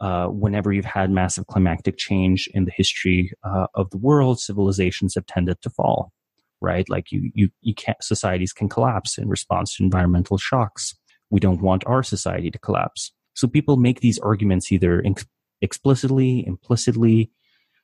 [0.00, 5.14] Uh, whenever you've had massive climatic change in the history uh, of the world, civilizations
[5.14, 6.12] have tended to fall,
[6.60, 6.88] right?
[6.88, 10.94] Like you, you, you can't, societies can collapse in response to environmental shocks.
[11.30, 13.12] We don't want our society to collapse.
[13.34, 15.26] So people make these arguments either ex-
[15.60, 17.32] explicitly, implicitly,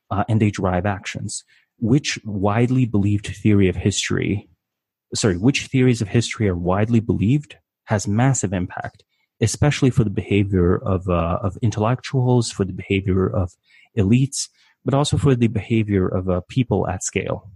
[0.09, 1.43] uh, and they drive actions
[1.77, 4.49] which widely believed theory of history,
[5.13, 9.03] sorry, which theories of history are widely believed has massive impact,
[9.41, 13.51] especially for the behavior of, uh, of intellectuals, for the behavior of
[13.97, 14.47] elites,
[14.83, 17.51] but also for the behavior of uh, people at scale.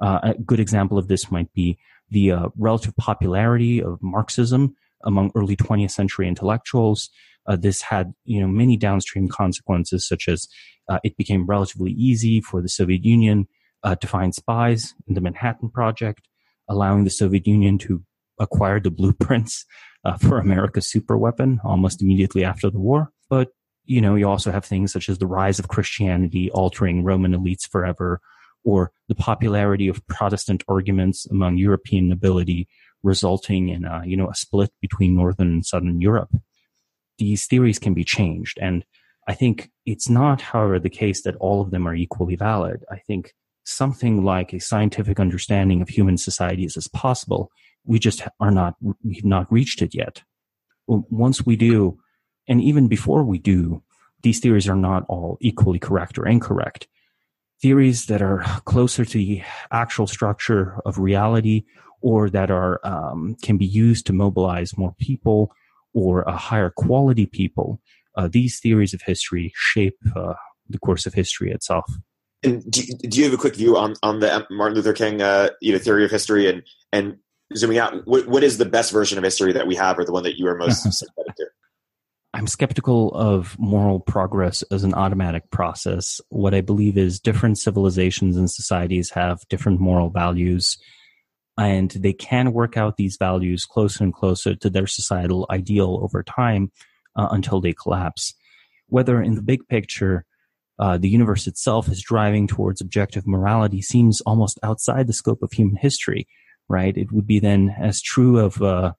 [0.00, 1.78] Uh, a good example of this might be
[2.10, 7.10] the uh, relative popularity of Marxism among early 20th century intellectuals.
[7.46, 10.48] Uh, this had, you know, many downstream consequences, such as
[10.88, 13.46] uh, it became relatively easy for the Soviet Union
[13.82, 16.28] uh, to find spies in the Manhattan Project,
[16.68, 18.02] allowing the Soviet Union to
[18.38, 19.64] acquire the blueprints
[20.04, 23.10] uh, for America's superweapon almost immediately after the war.
[23.28, 23.48] But,
[23.84, 27.68] you know, you also have things such as the rise of Christianity altering Roman elites
[27.68, 28.20] forever,
[28.64, 32.68] or the popularity of Protestant arguments among European nobility,
[33.02, 36.30] resulting in, a, you know, a split between Northern and Southern Europe.
[37.18, 38.58] These theories can be changed.
[38.60, 38.84] And
[39.26, 42.84] I think it's not, however, the case that all of them are equally valid.
[42.90, 43.32] I think
[43.68, 47.50] something like a scientific understanding of human societies is possible.
[47.84, 50.22] We just are not, we've not reached it yet.
[50.86, 51.98] Once we do,
[52.48, 53.82] and even before we do,
[54.22, 56.88] these theories are not all equally correct or incorrect.
[57.60, 61.64] Theories that are closer to the actual structure of reality
[62.00, 65.52] or that are um, can be used to mobilize more people
[65.92, 67.82] or a higher quality people.
[68.16, 70.34] Uh, these theories of history shape uh,
[70.70, 71.90] the course of history itself.
[72.42, 75.50] And do, do you have a quick view on, on the Martin Luther King uh,
[75.60, 76.62] you know theory of history and
[76.92, 77.18] and
[77.56, 80.12] zooming out, what, what is the best version of history that we have, or the
[80.12, 81.46] one that you are most sympathetic to?
[82.34, 86.20] I'm skeptical of moral progress as an automatic process.
[86.28, 90.76] What I believe is different civilizations and societies have different moral values,
[91.56, 96.22] and they can work out these values closer and closer to their societal ideal over
[96.22, 96.70] time
[97.16, 98.34] uh, until they collapse.
[98.88, 100.24] Whether in the big picture,
[100.78, 105.52] uh, the universe itself is driving towards objective morality seems almost outside the scope of
[105.52, 106.26] human history,
[106.68, 106.96] right?
[106.96, 108.92] It would be then as true of uh,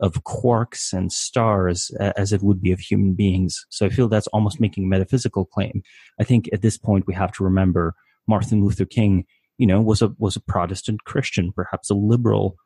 [0.00, 3.64] of quarks and stars as it would be of human beings.
[3.70, 5.82] So I feel that's almost making a metaphysical claim.
[6.20, 7.94] I think at this point we have to remember
[8.26, 9.24] Martin Luther King,
[9.56, 12.56] you know, was a was a Protestant Christian, perhaps a liberal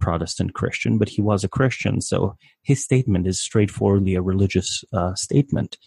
[0.00, 2.00] Protestant Christian, but he was a Christian.
[2.00, 5.78] So his statement is straightforwardly a religious uh, statement.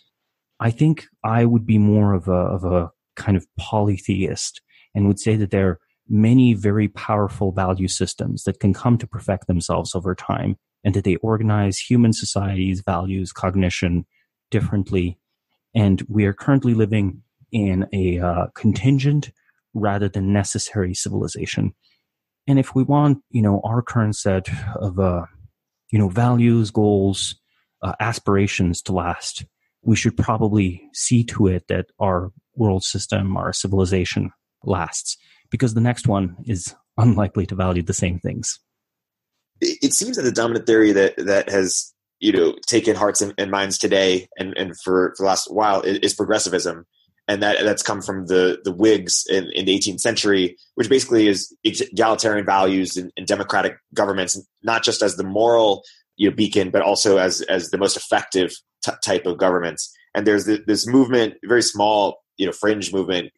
[0.60, 4.62] I think I would be more of a of a kind of polytheist
[4.94, 9.08] and would say that there are many very powerful value systems that can come to
[9.08, 14.06] perfect themselves over time and that they organize human societies, values, cognition
[14.50, 15.20] differently.
[15.76, 19.32] And we are currently living in a uh, contingent
[19.74, 21.74] rather than necessary civilization.
[22.48, 25.26] And if we want, you know, our current set of, uh,
[25.92, 27.36] you know, values, goals,
[27.84, 29.46] uh, aspirations to last,
[29.82, 34.32] we should probably see to it that our world system, our civilization
[34.64, 35.18] lasts,
[35.50, 38.60] because the next one is unlikely to value the same things.
[39.62, 43.52] It seems that the dominant theory that that has you know taken hearts and, and
[43.52, 46.86] minds today and, and for, for the last while is, is progressivism
[47.30, 51.28] and that that's come from the the Whigs in, in the 18th century, which basically
[51.28, 55.84] is egalitarian values and, and, democratic governments, not just as the moral
[56.20, 58.52] you know beacon, but also as as the most effective
[58.86, 59.92] t- type of governments.
[60.14, 63.32] And there's the, this movement, very small, you know, fringe movement,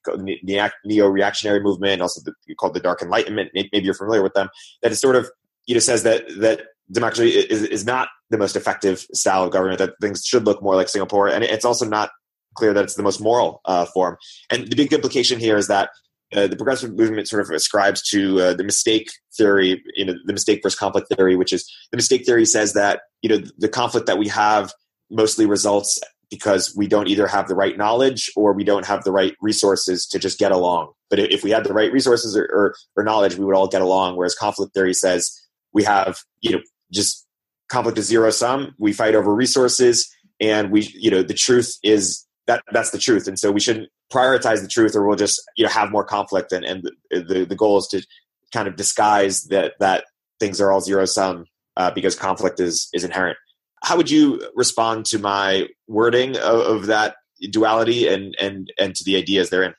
[0.83, 3.51] neo-reactionary movement, also the, called the Dark Enlightenment.
[3.53, 4.49] Maybe you're familiar with them.
[4.81, 5.29] That it sort of
[5.67, 9.79] you know says that that democracy is, is not the most effective style of government.
[9.79, 12.09] That things should look more like Singapore, and it's also not
[12.55, 14.17] clear that it's the most moral uh, form.
[14.49, 15.89] And the big implication here is that
[16.33, 20.33] uh, the progressive movement sort of ascribes to uh, the mistake theory, you know, the
[20.33, 24.07] mistake versus conflict theory, which is the mistake theory says that you know the conflict
[24.07, 24.73] that we have
[25.09, 25.99] mostly results
[26.31, 30.07] because we don't either have the right knowledge or we don't have the right resources
[30.07, 30.93] to just get along.
[31.09, 33.81] But if we had the right resources or, or, or knowledge, we would all get
[33.81, 34.15] along.
[34.15, 35.37] Whereas conflict theory says
[35.73, 36.61] we have, you know,
[36.91, 37.27] just
[37.69, 38.73] conflict is zero sum.
[38.79, 40.09] We fight over resources,
[40.39, 43.27] and we, you know, the truth is that that's the truth.
[43.27, 46.51] And so we shouldn't prioritize the truth, or we'll just, you know, have more conflict.
[46.51, 48.05] And and the the, the goal is to
[48.51, 50.05] kind of disguise that that
[50.39, 51.45] things are all zero sum
[51.77, 53.37] uh, because conflict is is inherent.
[53.83, 57.15] How would you respond to my wording of, of that
[57.49, 59.73] duality and and and to the ideas therein?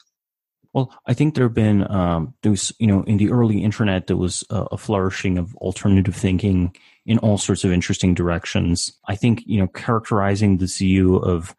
[0.72, 4.06] Well, I think there have been um, there was you know in the early internet
[4.06, 8.92] there was a, a, flourishing of alternative thinking in all sorts of interesting directions.
[9.06, 11.54] I think you know characterizing this view of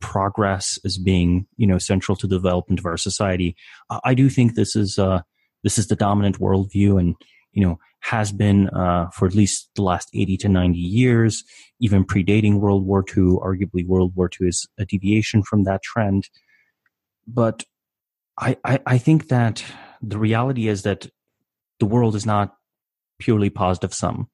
[0.00, 3.56] progress as being you know central to the development of our society,
[4.04, 5.22] I do think this is uh,
[5.62, 7.14] this is the dominant worldview, and
[7.52, 11.42] you know has been uh, for at least the last 80 to 90 years,
[11.80, 13.38] even predating World War II.
[13.42, 16.28] Arguably, World War II is a deviation from that trend.
[17.26, 17.64] But
[18.38, 19.64] I, I, I think that
[20.00, 21.08] the reality is that
[21.80, 22.54] the world is not
[23.18, 24.28] purely positive sum,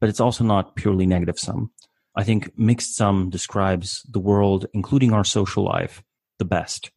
[0.00, 1.70] but it's also not purely negative sum.
[2.18, 6.02] I think mixed sum describes the world, including our social life,
[6.38, 6.90] the best.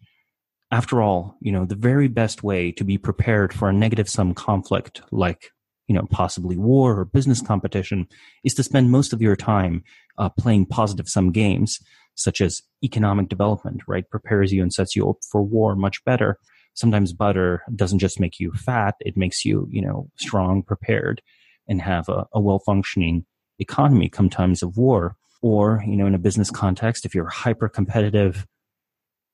[0.71, 4.33] After all, you know, the very best way to be prepared for a negative sum
[4.33, 5.51] conflict like
[5.91, 8.07] you know, possibly war or business competition,
[8.45, 9.83] is to spend most of your time
[10.17, 11.79] uh, playing positive sum games,
[12.15, 14.09] such as economic development, right?
[14.09, 16.37] Prepares you and sets you up for war much better.
[16.75, 21.21] Sometimes butter doesn't just make you fat, it makes you, you know, strong, prepared,
[21.67, 23.25] and have a, a well functioning
[23.61, 25.15] economy come times of war.
[25.43, 28.45] Or, you know, in a business context, if you're hyper competitive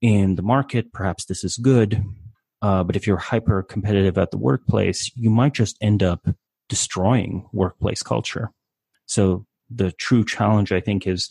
[0.01, 2.01] in the market, perhaps this is good.
[2.61, 6.25] Uh, but if you're hyper competitive at the workplace, you might just end up
[6.69, 8.51] destroying workplace culture.
[9.05, 11.29] So the true challenge, I think, is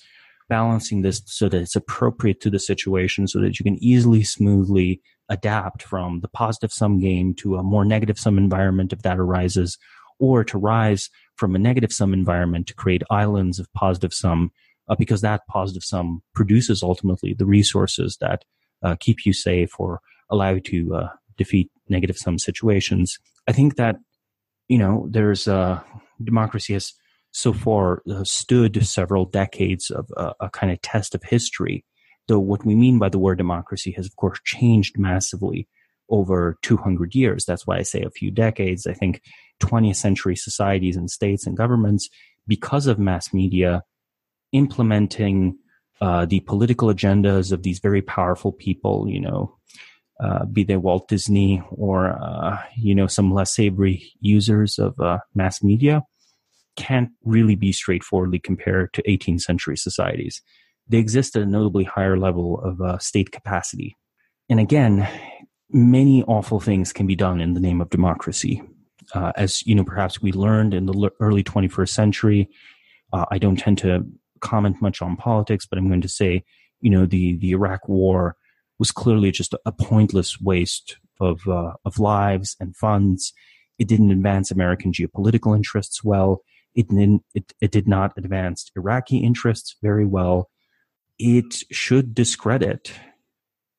[0.48, 5.00] balancing this so that it's appropriate to the situation so that you can easily, smoothly
[5.28, 9.78] adapt from the positive sum game to a more negative sum environment if that arises,
[10.18, 14.50] or to rise from a negative sum environment to create islands of positive sum
[14.88, 18.44] uh, because that positive sum produces ultimately the resources that
[18.82, 23.18] uh, keep you safe or allow you to uh, defeat negative sum situations.
[23.48, 23.96] I think that
[24.68, 25.80] you know, there's uh,
[26.22, 26.92] democracy has
[27.30, 30.08] so far uh, stood several decades of
[30.40, 31.84] a kind of test of history.
[32.28, 35.68] Though what we mean by the word democracy has, of course, changed massively
[36.08, 37.44] over 200 years.
[37.44, 38.86] That's why I say a few decades.
[38.86, 39.22] I think
[39.60, 42.08] 20th century societies and states and governments,
[42.46, 43.82] because of mass media
[44.52, 45.58] implementing
[46.00, 49.56] uh, the political agendas of these very powerful people, you know,
[50.20, 55.18] uh, be they Walt Disney or uh, you know some less savory users of uh,
[55.34, 56.02] mass media,
[56.76, 60.40] can't really be straightforwardly compared to 18th century societies.
[60.88, 63.96] They exist at a notably higher level of uh, state capacity,
[64.48, 65.08] and again,
[65.70, 68.62] many awful things can be done in the name of democracy.
[69.14, 72.48] Uh, as you know, perhaps we learned in the early 21st century,
[73.12, 74.04] Uh, I don't tend to
[74.40, 76.44] comment much on politics, but I'm going to say,
[76.80, 78.36] you know, the, the Iraq war
[78.78, 83.32] was clearly just a pointless waste of, uh, of lives and funds.
[83.78, 86.42] It didn't advance American geopolitical interests well.
[86.74, 90.50] It, didn't, it, it did not advance Iraqi interests very well.
[91.18, 92.92] It should discredit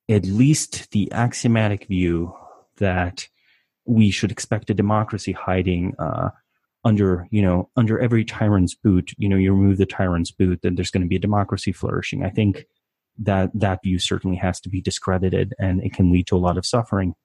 [0.09, 2.33] at least the axiomatic view
[2.77, 3.27] that
[3.87, 6.29] we should expect a democracy hiding uh,
[6.83, 9.11] under you know under every tyrant's boot.
[9.17, 12.23] You know you remove the tyrant's boot then there's going to be a democracy flourishing.
[12.23, 12.65] I think
[13.19, 16.57] that that view certainly has to be discredited and it can lead to a lot
[16.57, 17.15] of suffering.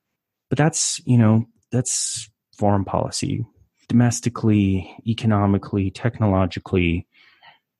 [0.49, 3.45] But that's you know that's foreign policy.
[3.89, 7.07] Domestically economically technologically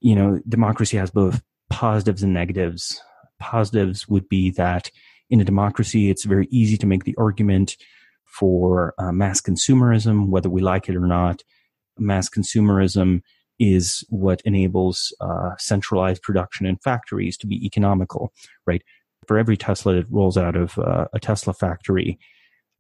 [0.01, 3.01] you know democracy has both positives and negatives.
[3.39, 4.91] Positives would be that
[5.31, 7.77] in a democracy it's very easy to make the argument
[8.33, 11.43] for uh, mass consumerism whether we like it or not
[11.99, 13.21] mass consumerism
[13.59, 18.33] is what enables uh, centralized production in factories to be economical,
[18.67, 18.83] right?
[19.29, 22.19] For every Tesla that rolls out of uh, a Tesla factory,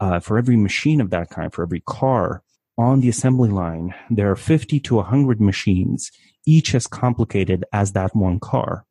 [0.00, 2.42] uh, for every machine of that kind, for every car
[2.76, 6.10] on the assembly line, there are 50 to 100 machines,
[6.46, 8.84] each as complicated as that one car.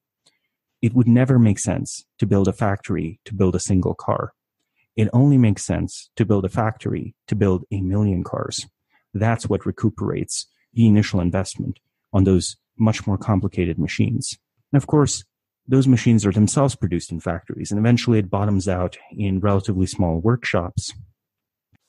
[0.82, 4.34] It would never make sense to build a factory to build a single car.
[4.96, 8.66] It only makes sense to build a factory to build a million cars.
[9.14, 11.80] That's what recuperates the initial investment
[12.14, 14.38] on those much more complicated machines.
[14.72, 15.24] And of course,
[15.68, 20.20] those machines are themselves produced in factories and eventually it bottoms out in relatively small
[20.20, 20.94] workshops.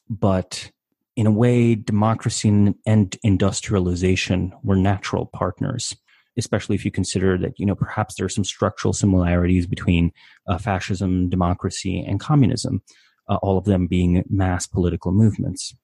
[0.08, 0.70] But
[1.16, 5.96] in a way, democracy and industrialization were natural partners,
[6.38, 10.12] especially if you consider that, you know, perhaps there are some structural similarities between
[10.48, 12.82] uh, fascism, democracy, and communism,
[13.28, 15.74] uh, all of them being mass political movements.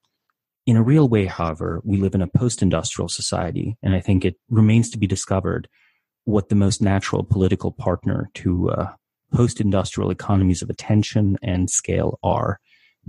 [0.65, 4.23] In a real way, however, we live in a post industrial society, and I think
[4.23, 5.67] it remains to be discovered
[6.25, 8.91] what the most natural political partner to uh,
[9.33, 12.59] post industrial economies of attention and scale are.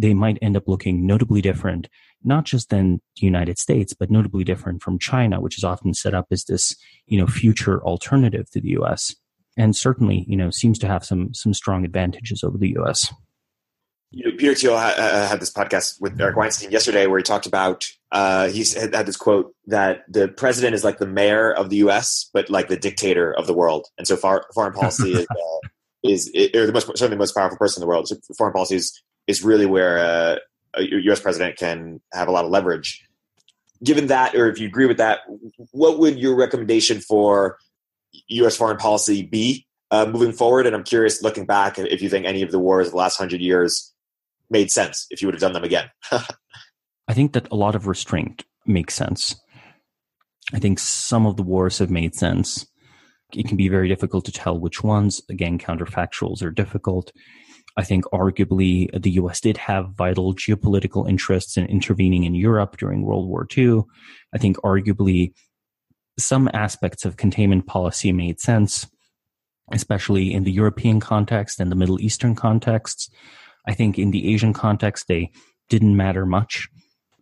[0.00, 1.88] They might end up looking notably different,
[2.22, 6.14] not just than the United States, but notably different from China, which is often set
[6.14, 6.76] up as this,
[7.06, 9.14] you know, future alternative to the US.
[9.56, 13.12] And certainly, you know, seems to have some some strong advantages over the US
[14.10, 17.22] you know, Peter Thiel ha- uh, had this podcast with Eric Weinstein yesterday where he
[17.22, 21.52] talked about uh, he had, had this quote that the president is like the mayor
[21.52, 22.28] of the U.S.
[22.34, 25.68] but like the dictator of the world, and so far, foreign policy is, uh,
[26.02, 28.08] is or the most certainly the most powerful person in the world.
[28.08, 29.00] So foreign policy is
[29.30, 30.36] is really where uh,
[30.74, 31.20] a U.S.
[31.20, 33.06] president can have a lot of leverage.
[33.82, 35.20] Given that, or if you agree with that,
[35.70, 37.56] what would your recommendation for
[38.28, 38.56] U.S.
[38.56, 40.66] foreign policy be uh, moving forward?
[40.66, 43.16] And I'm curious, looking back, if you think any of the wars of the last
[43.16, 43.94] hundred years
[44.50, 45.88] made sense if you would have done them again.
[46.12, 49.34] I think that a lot of restraint makes sense.
[50.52, 52.66] I think some of the wars have made sense.
[53.32, 55.22] It can be very difficult to tell which ones.
[55.30, 57.12] Again, counterfactuals are difficult.
[57.76, 63.02] I think arguably the US did have vital geopolitical interests in intervening in Europe during
[63.02, 63.82] World War II.
[64.34, 65.32] I think arguably
[66.18, 68.86] some aspects of containment policy made sense,
[69.72, 73.08] especially in the European context and the Middle Eastern contexts.
[73.66, 75.30] I think in the Asian context, they
[75.68, 76.68] didn't matter much.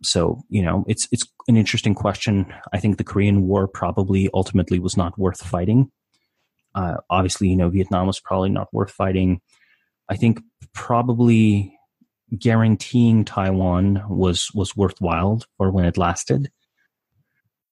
[0.01, 2.51] So, you know, it's, it's an interesting question.
[2.73, 5.91] I think the Korean War probably ultimately was not worth fighting.
[6.73, 9.41] Uh, obviously, you know, Vietnam was probably not worth fighting.
[10.09, 10.41] I think
[10.73, 11.77] probably
[12.37, 16.51] guaranteeing Taiwan was, was worthwhile for when it lasted.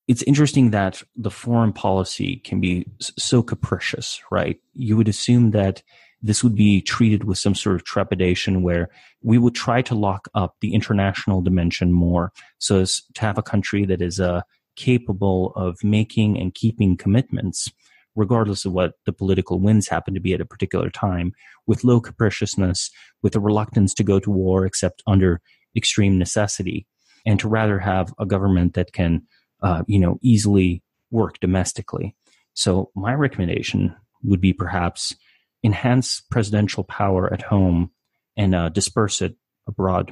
[0.07, 4.57] It's interesting that the foreign policy can be so capricious, right?
[4.73, 5.83] You would assume that
[6.21, 8.89] this would be treated with some sort of trepidation where
[9.21, 13.43] we would try to lock up the international dimension more so as to have a
[13.43, 14.41] country that is uh,
[14.75, 17.71] capable of making and keeping commitments
[18.17, 21.31] regardless of what the political winds happen to be at a particular time
[21.65, 22.89] with low capriciousness
[23.21, 25.39] with a reluctance to go to war except under
[25.75, 26.85] extreme necessity
[27.25, 29.21] and to rather have a government that can
[29.61, 32.15] uh, you know easily work domestically
[32.53, 35.15] so my recommendation would be perhaps
[35.63, 37.91] enhance presidential power at home
[38.35, 39.35] and uh, disperse it
[39.67, 40.11] abroad.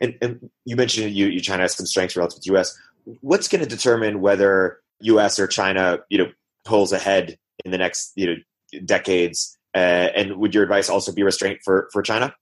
[0.00, 2.78] And, and you mentioned you, you China has some strengths relative to U.S.
[3.20, 5.38] What's going to determine whether U.S.
[5.38, 6.30] or China, you know,
[6.66, 8.34] pulls ahead in the next you know
[8.84, 9.56] decades?
[9.74, 12.34] Uh, and would your advice also be restraint for for China?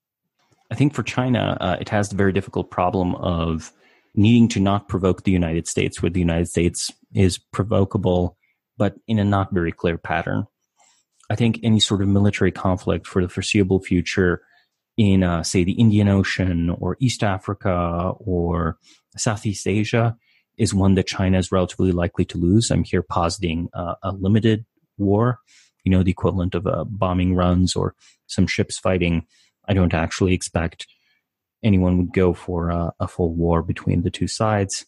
[0.71, 3.73] I think for China, uh, it has the very difficult problem of
[4.15, 8.37] needing to not provoke the United States, where the United States is provocable,
[8.77, 10.47] but in a not very clear pattern.
[11.31, 14.43] I think any sort of military conflict for the foreseeable future
[14.97, 18.79] in, uh, say, the Indian Ocean or East Africa or
[19.17, 20.17] Southeast Asia
[20.57, 22.71] is one that China is relatively likely to lose.
[22.71, 24.65] I'm here positing uh, a limited
[24.99, 25.39] war,
[25.85, 27.95] you know, the equivalent of uh, bombing runs or
[28.27, 29.27] some ships fighting.
[29.67, 30.87] I don't actually expect
[31.63, 34.87] anyone would go for a, a full war between the two sides.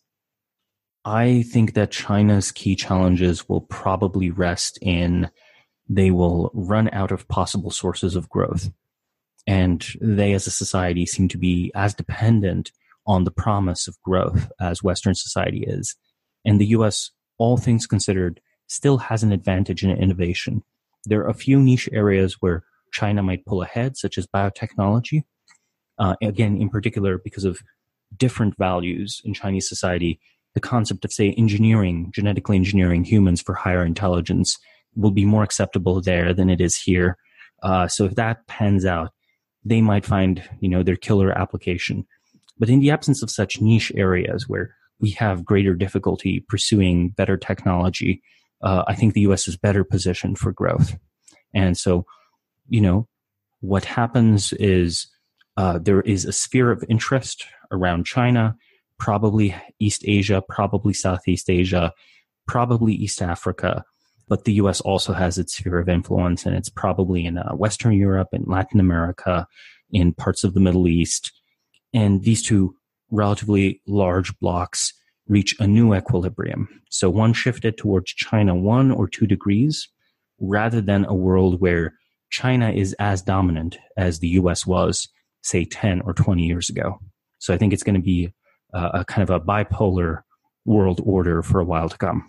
[1.05, 5.31] I think that China's key challenges will probably rest in
[5.89, 8.71] they will run out of possible sources of growth.
[9.47, 12.73] And they as a society seem to be as dependent
[13.07, 15.95] on the promise of growth as Western society is.
[16.45, 20.63] And the US, all things considered, still has an advantage in innovation.
[21.05, 25.23] There are a few niche areas where China might pull ahead, such as biotechnology.
[25.99, 27.61] Uh, again, in particular, because of
[28.17, 30.21] different values in Chinese society,
[30.55, 34.59] the concept of, say, engineering, genetically engineering humans for higher intelligence
[34.95, 37.19] will be more acceptable there than it is here.
[37.63, 39.11] Uh, so if that pans out,
[39.65, 42.07] they might find, you know, their killer application.
[42.59, 47.37] But in the absence of such niche areas where we have greater difficulty pursuing better
[47.37, 48.23] technology,
[48.63, 49.47] uh, I think the U.S.
[49.47, 50.97] is better positioned for growth.
[51.55, 52.07] And so,
[52.69, 53.09] you know,
[53.61, 55.07] what happens is
[55.57, 58.57] uh, there is a sphere of interest around China,
[58.99, 61.93] probably East Asia, probably Southeast Asia,
[62.47, 63.85] probably East Africa.
[64.29, 64.81] But the U.S.
[64.81, 68.81] also has its sphere of influence, and it's probably in uh, Western Europe in Latin
[68.81, 69.47] America,
[69.91, 71.33] in parts of the Middle East,
[71.93, 72.75] and these two
[73.11, 74.93] relatively large blocks
[75.29, 76.69] reach a new equilibrium.
[76.91, 79.89] So one shifted towards China one or two degrees
[80.39, 81.95] rather than a world where
[82.31, 85.09] China is as dominant as the US was,
[85.43, 86.99] say, 10 or 20 years ago.
[87.39, 88.33] So I think it's going to be
[88.73, 90.23] a, a kind of a bipolar
[90.65, 92.29] world order for a while to come.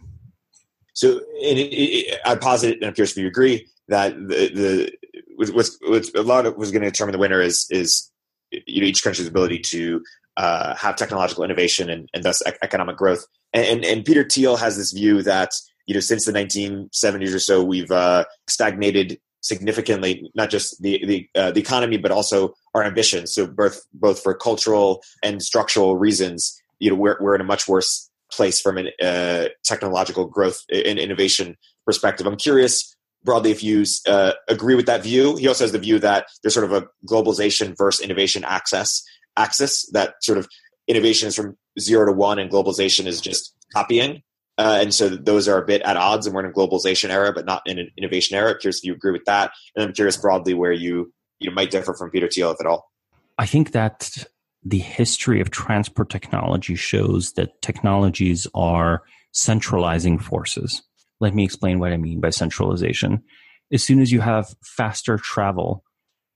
[0.93, 4.91] So it, it, I posit, and I'm curious if you agree, that the, the
[5.35, 8.11] what's, what's a lot of was going to determine the winner is is
[8.51, 10.01] you know each country's ability to
[10.37, 13.25] uh, have technological innovation and, and thus economic growth.
[13.53, 15.51] And, and, Peter Thiel has this view that
[15.87, 21.29] you know since the 1970s or so we've uh, stagnated significantly, not just the the,
[21.39, 23.33] uh, the economy but also our ambitions.
[23.33, 27.67] So both both for cultural and structural reasons, you know we're we're in a much
[27.67, 32.27] worse place from a uh, technological growth and innovation perspective.
[32.27, 35.35] I'm curious broadly if you uh, agree with that view.
[35.35, 39.03] He also has the view that there's sort of a globalization versus innovation access
[39.35, 40.47] axis that sort of
[40.87, 44.21] innovation is from zero to one and globalization is just copying.
[44.57, 47.31] Uh, and so those are a bit at odds, and we're in a globalization era,
[47.31, 48.51] but not in an innovation era.
[48.51, 51.69] I'm curious if you agree with that, and I'm curious broadly where you you might
[51.69, 52.91] differ from Peter Thiel, if at all.
[53.37, 54.25] I think that
[54.63, 60.81] the history of transport technology shows that technologies are centralizing forces.
[61.19, 63.23] Let me explain what I mean by centralization.
[63.71, 65.83] As soon as you have faster travel,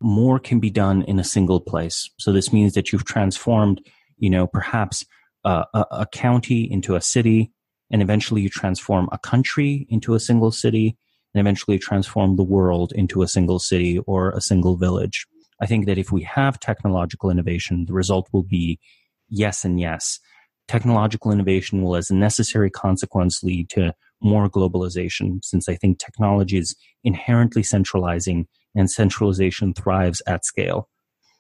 [0.02, 2.10] more can be done in a single place.
[2.20, 3.82] So this means that you've transformed,
[4.18, 5.06] you know, perhaps
[5.44, 7.52] a, a, county into a city,
[7.92, 10.98] and eventually you transform a country into a single city,
[11.34, 15.26] and eventually transform the world into a single city or a single village.
[15.62, 18.80] I think that if we have technological innovation, the result will be
[19.30, 20.20] yes and yes.
[20.68, 26.58] Technological innovation will, as a necessary consequence, lead to more globalization, since I think technology
[26.58, 30.90] is inherently centralizing and centralization thrives at scale.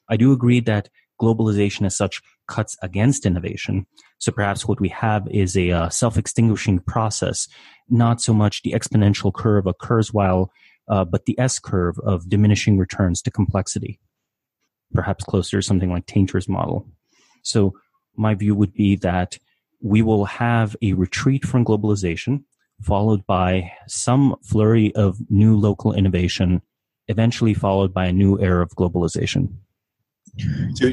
[0.09, 0.89] I do agree that
[1.21, 3.85] globalization as such cuts against innovation.
[4.17, 7.47] So perhaps what we have is a uh, self-extinguishing process,
[7.89, 10.51] not so much the exponential curve occurs while,
[10.89, 13.99] uh, but the S curve of diminishing returns to complexity.
[14.93, 16.87] Perhaps closer to something like Tainter's model.
[17.43, 17.73] So
[18.17, 19.37] my view would be that
[19.81, 22.43] we will have a retreat from globalization,
[22.81, 26.61] followed by some flurry of new local innovation
[27.07, 29.49] eventually followed by a new era of globalization.
[30.75, 30.89] So,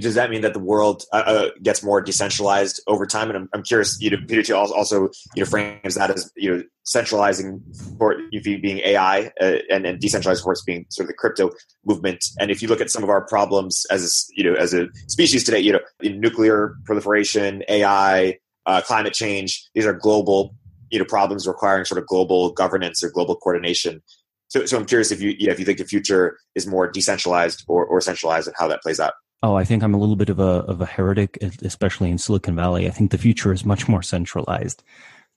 [0.00, 3.30] does that mean that the world uh, uh, gets more decentralized over time?
[3.30, 6.62] And I'm, I'm curious, you know, Peter also, you know, frames that as you know,
[6.82, 7.62] centralizing
[7.98, 11.50] for being AI uh, and, and decentralized force being sort of the crypto
[11.86, 12.22] movement.
[12.38, 15.42] And if you look at some of our problems as you know, as a species
[15.44, 20.54] today, you know, nuclear proliferation, AI, uh, climate change, these are global,
[20.92, 24.02] you know, problems requiring sort of global governance or global coordination.
[24.48, 27.84] So, so I'm curious if you, if you think the future is more decentralized or,
[27.86, 29.14] or centralized and how that plays out.
[29.42, 32.54] Oh, I think I'm a little bit of a of a heretic, especially in Silicon
[32.54, 32.86] Valley.
[32.86, 34.84] I think the future is much more centralized,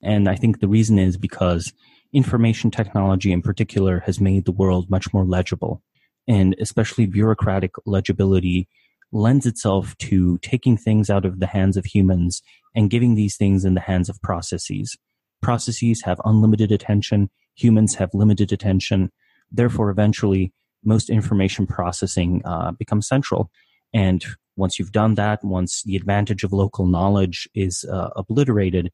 [0.03, 1.73] and I think the reason is because
[2.13, 5.81] information technology, in particular, has made the world much more legible,
[6.27, 8.67] and especially bureaucratic legibility
[9.11, 12.43] lends itself to taking things out of the hands of humans
[12.75, 14.97] and giving these things in the hands of processes.
[15.45, 19.11] Processes have unlimited attention humans have limited attention.
[19.51, 23.49] Therefore, eventually, most information processing uh, becomes central.
[23.93, 24.23] And
[24.57, 28.91] Once you've done that, once the advantage of local knowledge is uh, obliterated,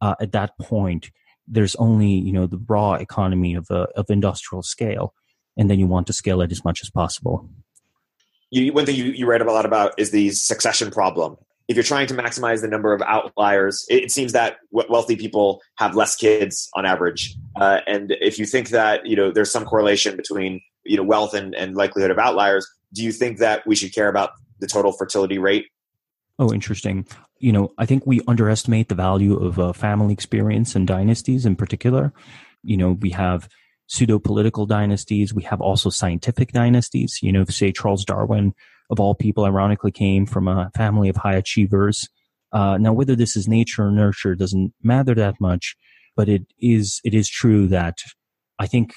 [0.00, 1.10] uh, at that point,
[1.46, 5.14] there's only you know the raw economy of uh, of industrial scale,
[5.56, 7.48] and then you want to scale it as much as possible.
[8.50, 11.38] You, one thing you, you read a lot about is the succession problem.
[11.68, 15.60] If you're trying to maximize the number of outliers, it, it seems that wealthy people
[15.76, 17.34] have less kids on average.
[17.60, 21.34] Uh, and if you think that you know there's some correlation between you know wealth
[21.34, 24.92] and, and likelihood of outliers, do you think that we should care about the total
[24.92, 25.66] fertility rate?
[26.38, 27.06] Oh, interesting.
[27.38, 31.56] You know, I think we underestimate the value of uh, family experience and dynasties in
[31.56, 32.12] particular.
[32.62, 33.48] You know, we have
[33.88, 35.34] pseudo political dynasties.
[35.34, 37.18] We have also scientific dynasties.
[37.22, 38.54] You know, say Charles Darwin,
[38.90, 42.08] of all people, ironically came from a family of high achievers.
[42.52, 45.76] Uh, now, whether this is nature or nurture doesn't matter that much,
[46.16, 47.98] but it is it is true that
[48.58, 48.94] I think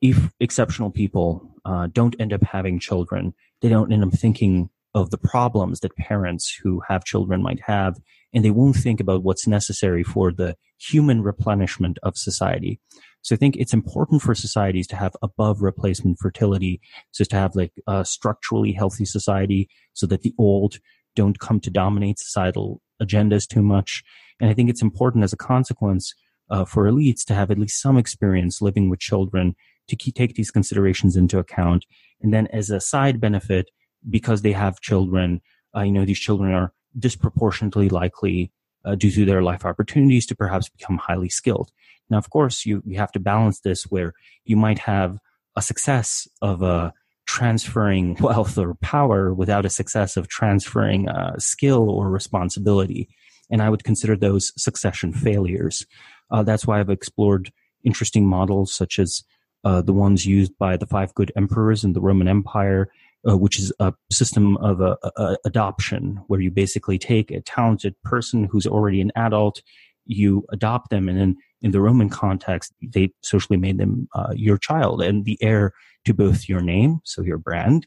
[0.00, 5.10] if exceptional people uh, don't end up having children, they don't end up thinking of
[5.10, 7.96] the problems that parents who have children might have,
[8.32, 12.80] and they won't think about what's necessary for the human replenishment of society.
[13.28, 17.54] So I think it's important for societies to have above replacement fertility, so to have
[17.54, 20.78] like a structurally healthy society so that the old
[21.14, 24.02] don't come to dominate societal agendas too much.
[24.40, 26.14] And I think it's important as a consequence
[26.48, 29.54] uh, for elites to have at least some experience living with children
[29.88, 31.84] to keep, take these considerations into account.
[32.22, 33.68] And then as a side benefit,
[34.08, 35.42] because they have children,
[35.76, 38.52] uh, you know, these children are disproportionately likely
[38.88, 41.70] uh, due to their life opportunities to perhaps become highly skilled.
[42.08, 44.14] Now, of course, you, you have to balance this where
[44.44, 45.18] you might have
[45.56, 46.92] a success of uh,
[47.26, 53.08] transferring wealth or power without a success of transferring uh, skill or responsibility.
[53.50, 55.86] And I would consider those succession failures.
[56.30, 57.52] Uh, that's why I've explored
[57.84, 59.22] interesting models such as
[59.64, 62.90] uh, the ones used by the five good emperors in the Roman Empire,
[63.28, 67.94] uh, which is a system of a, a, adoption where you basically take a talented
[68.02, 69.62] person who's already an adult,
[70.04, 74.58] you adopt them, and then in the Roman context, they socially made them uh, your
[74.58, 75.72] child and the heir
[76.04, 77.86] to both your name, so your brand,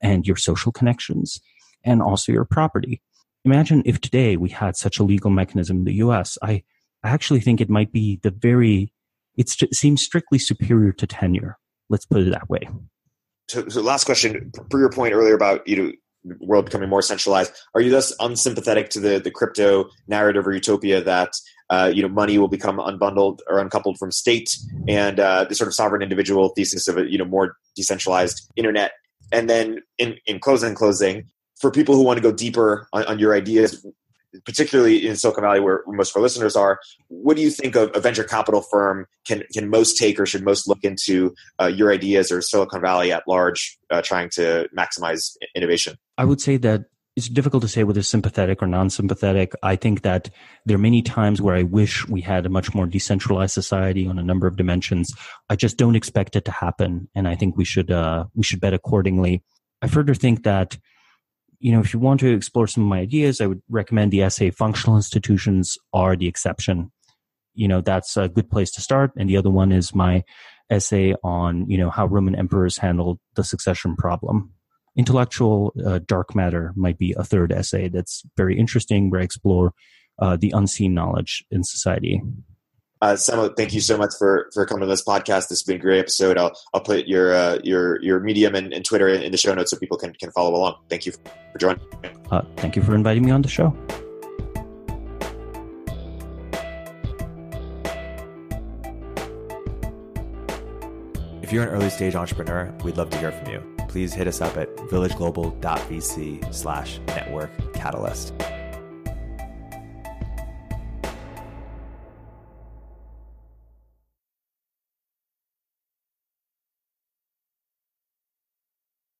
[0.00, 1.40] and your social connections,
[1.84, 3.00] and also your property.
[3.44, 6.36] Imagine if today we had such a legal mechanism in the US.
[6.42, 6.62] I,
[7.02, 8.92] I actually think it might be the very
[9.36, 11.58] it seems strictly superior to tenure.
[11.88, 12.68] Let's put it that way.
[13.48, 15.92] So, so last question, for your point earlier about you know
[16.40, 21.02] world becoming more centralized, are you thus unsympathetic to the the crypto narrative or utopia
[21.02, 21.32] that
[21.70, 24.56] uh, you know money will become unbundled or uncoupled from state
[24.88, 28.92] and uh, the sort of sovereign individual thesis of a you know more decentralized internet?
[29.32, 31.24] And then in in closing, closing
[31.60, 33.84] for people who want to go deeper on, on your ideas,
[34.44, 36.78] particularly in Silicon Valley, where most of our listeners are,
[37.08, 40.44] what do you think of a venture capital firm can can most take or should
[40.44, 45.36] most look into uh, your ideas or Silicon Valley at large, uh, trying to maximize
[45.54, 45.96] innovation?
[46.18, 49.52] I would say that it's difficult to say whether sympathetic or non-sympathetic.
[49.62, 50.30] I think that
[50.64, 54.18] there are many times where I wish we had a much more decentralized society on
[54.18, 55.12] a number of dimensions.
[55.50, 58.60] I just don't expect it to happen, and I think we should uh, we should
[58.60, 59.42] bet accordingly.
[59.82, 60.78] I further think that
[61.62, 64.22] you know, if you want to explore some of my ideas, I would recommend the
[64.22, 66.90] essay Functional Institutions Are the Exception.
[67.54, 69.12] You know, that's a good place to start.
[69.16, 70.24] And the other one is my
[70.70, 74.52] essay on, you know, how Roman emperors handled the succession problem.
[74.96, 79.72] Intellectual uh, dark matter might be a third essay that's very interesting where I explore
[80.18, 82.20] uh, the unseen knowledge in society.
[83.02, 85.48] Uh, Samo, thank you so much for for coming to this podcast.
[85.48, 86.38] This has been a great episode.
[86.38, 89.72] I'll I'll put your uh, your your Medium and, and, Twitter in the show notes
[89.72, 90.76] so people can can follow along.
[90.88, 91.12] Thank you
[91.52, 91.80] for joining.
[92.30, 93.76] Uh, thank you for inviting me on the show.
[101.42, 103.62] If you're an early stage entrepreneur, we'd love to hear from you.
[103.88, 108.32] Please hit us up at villageglobal.vc slash network catalyst.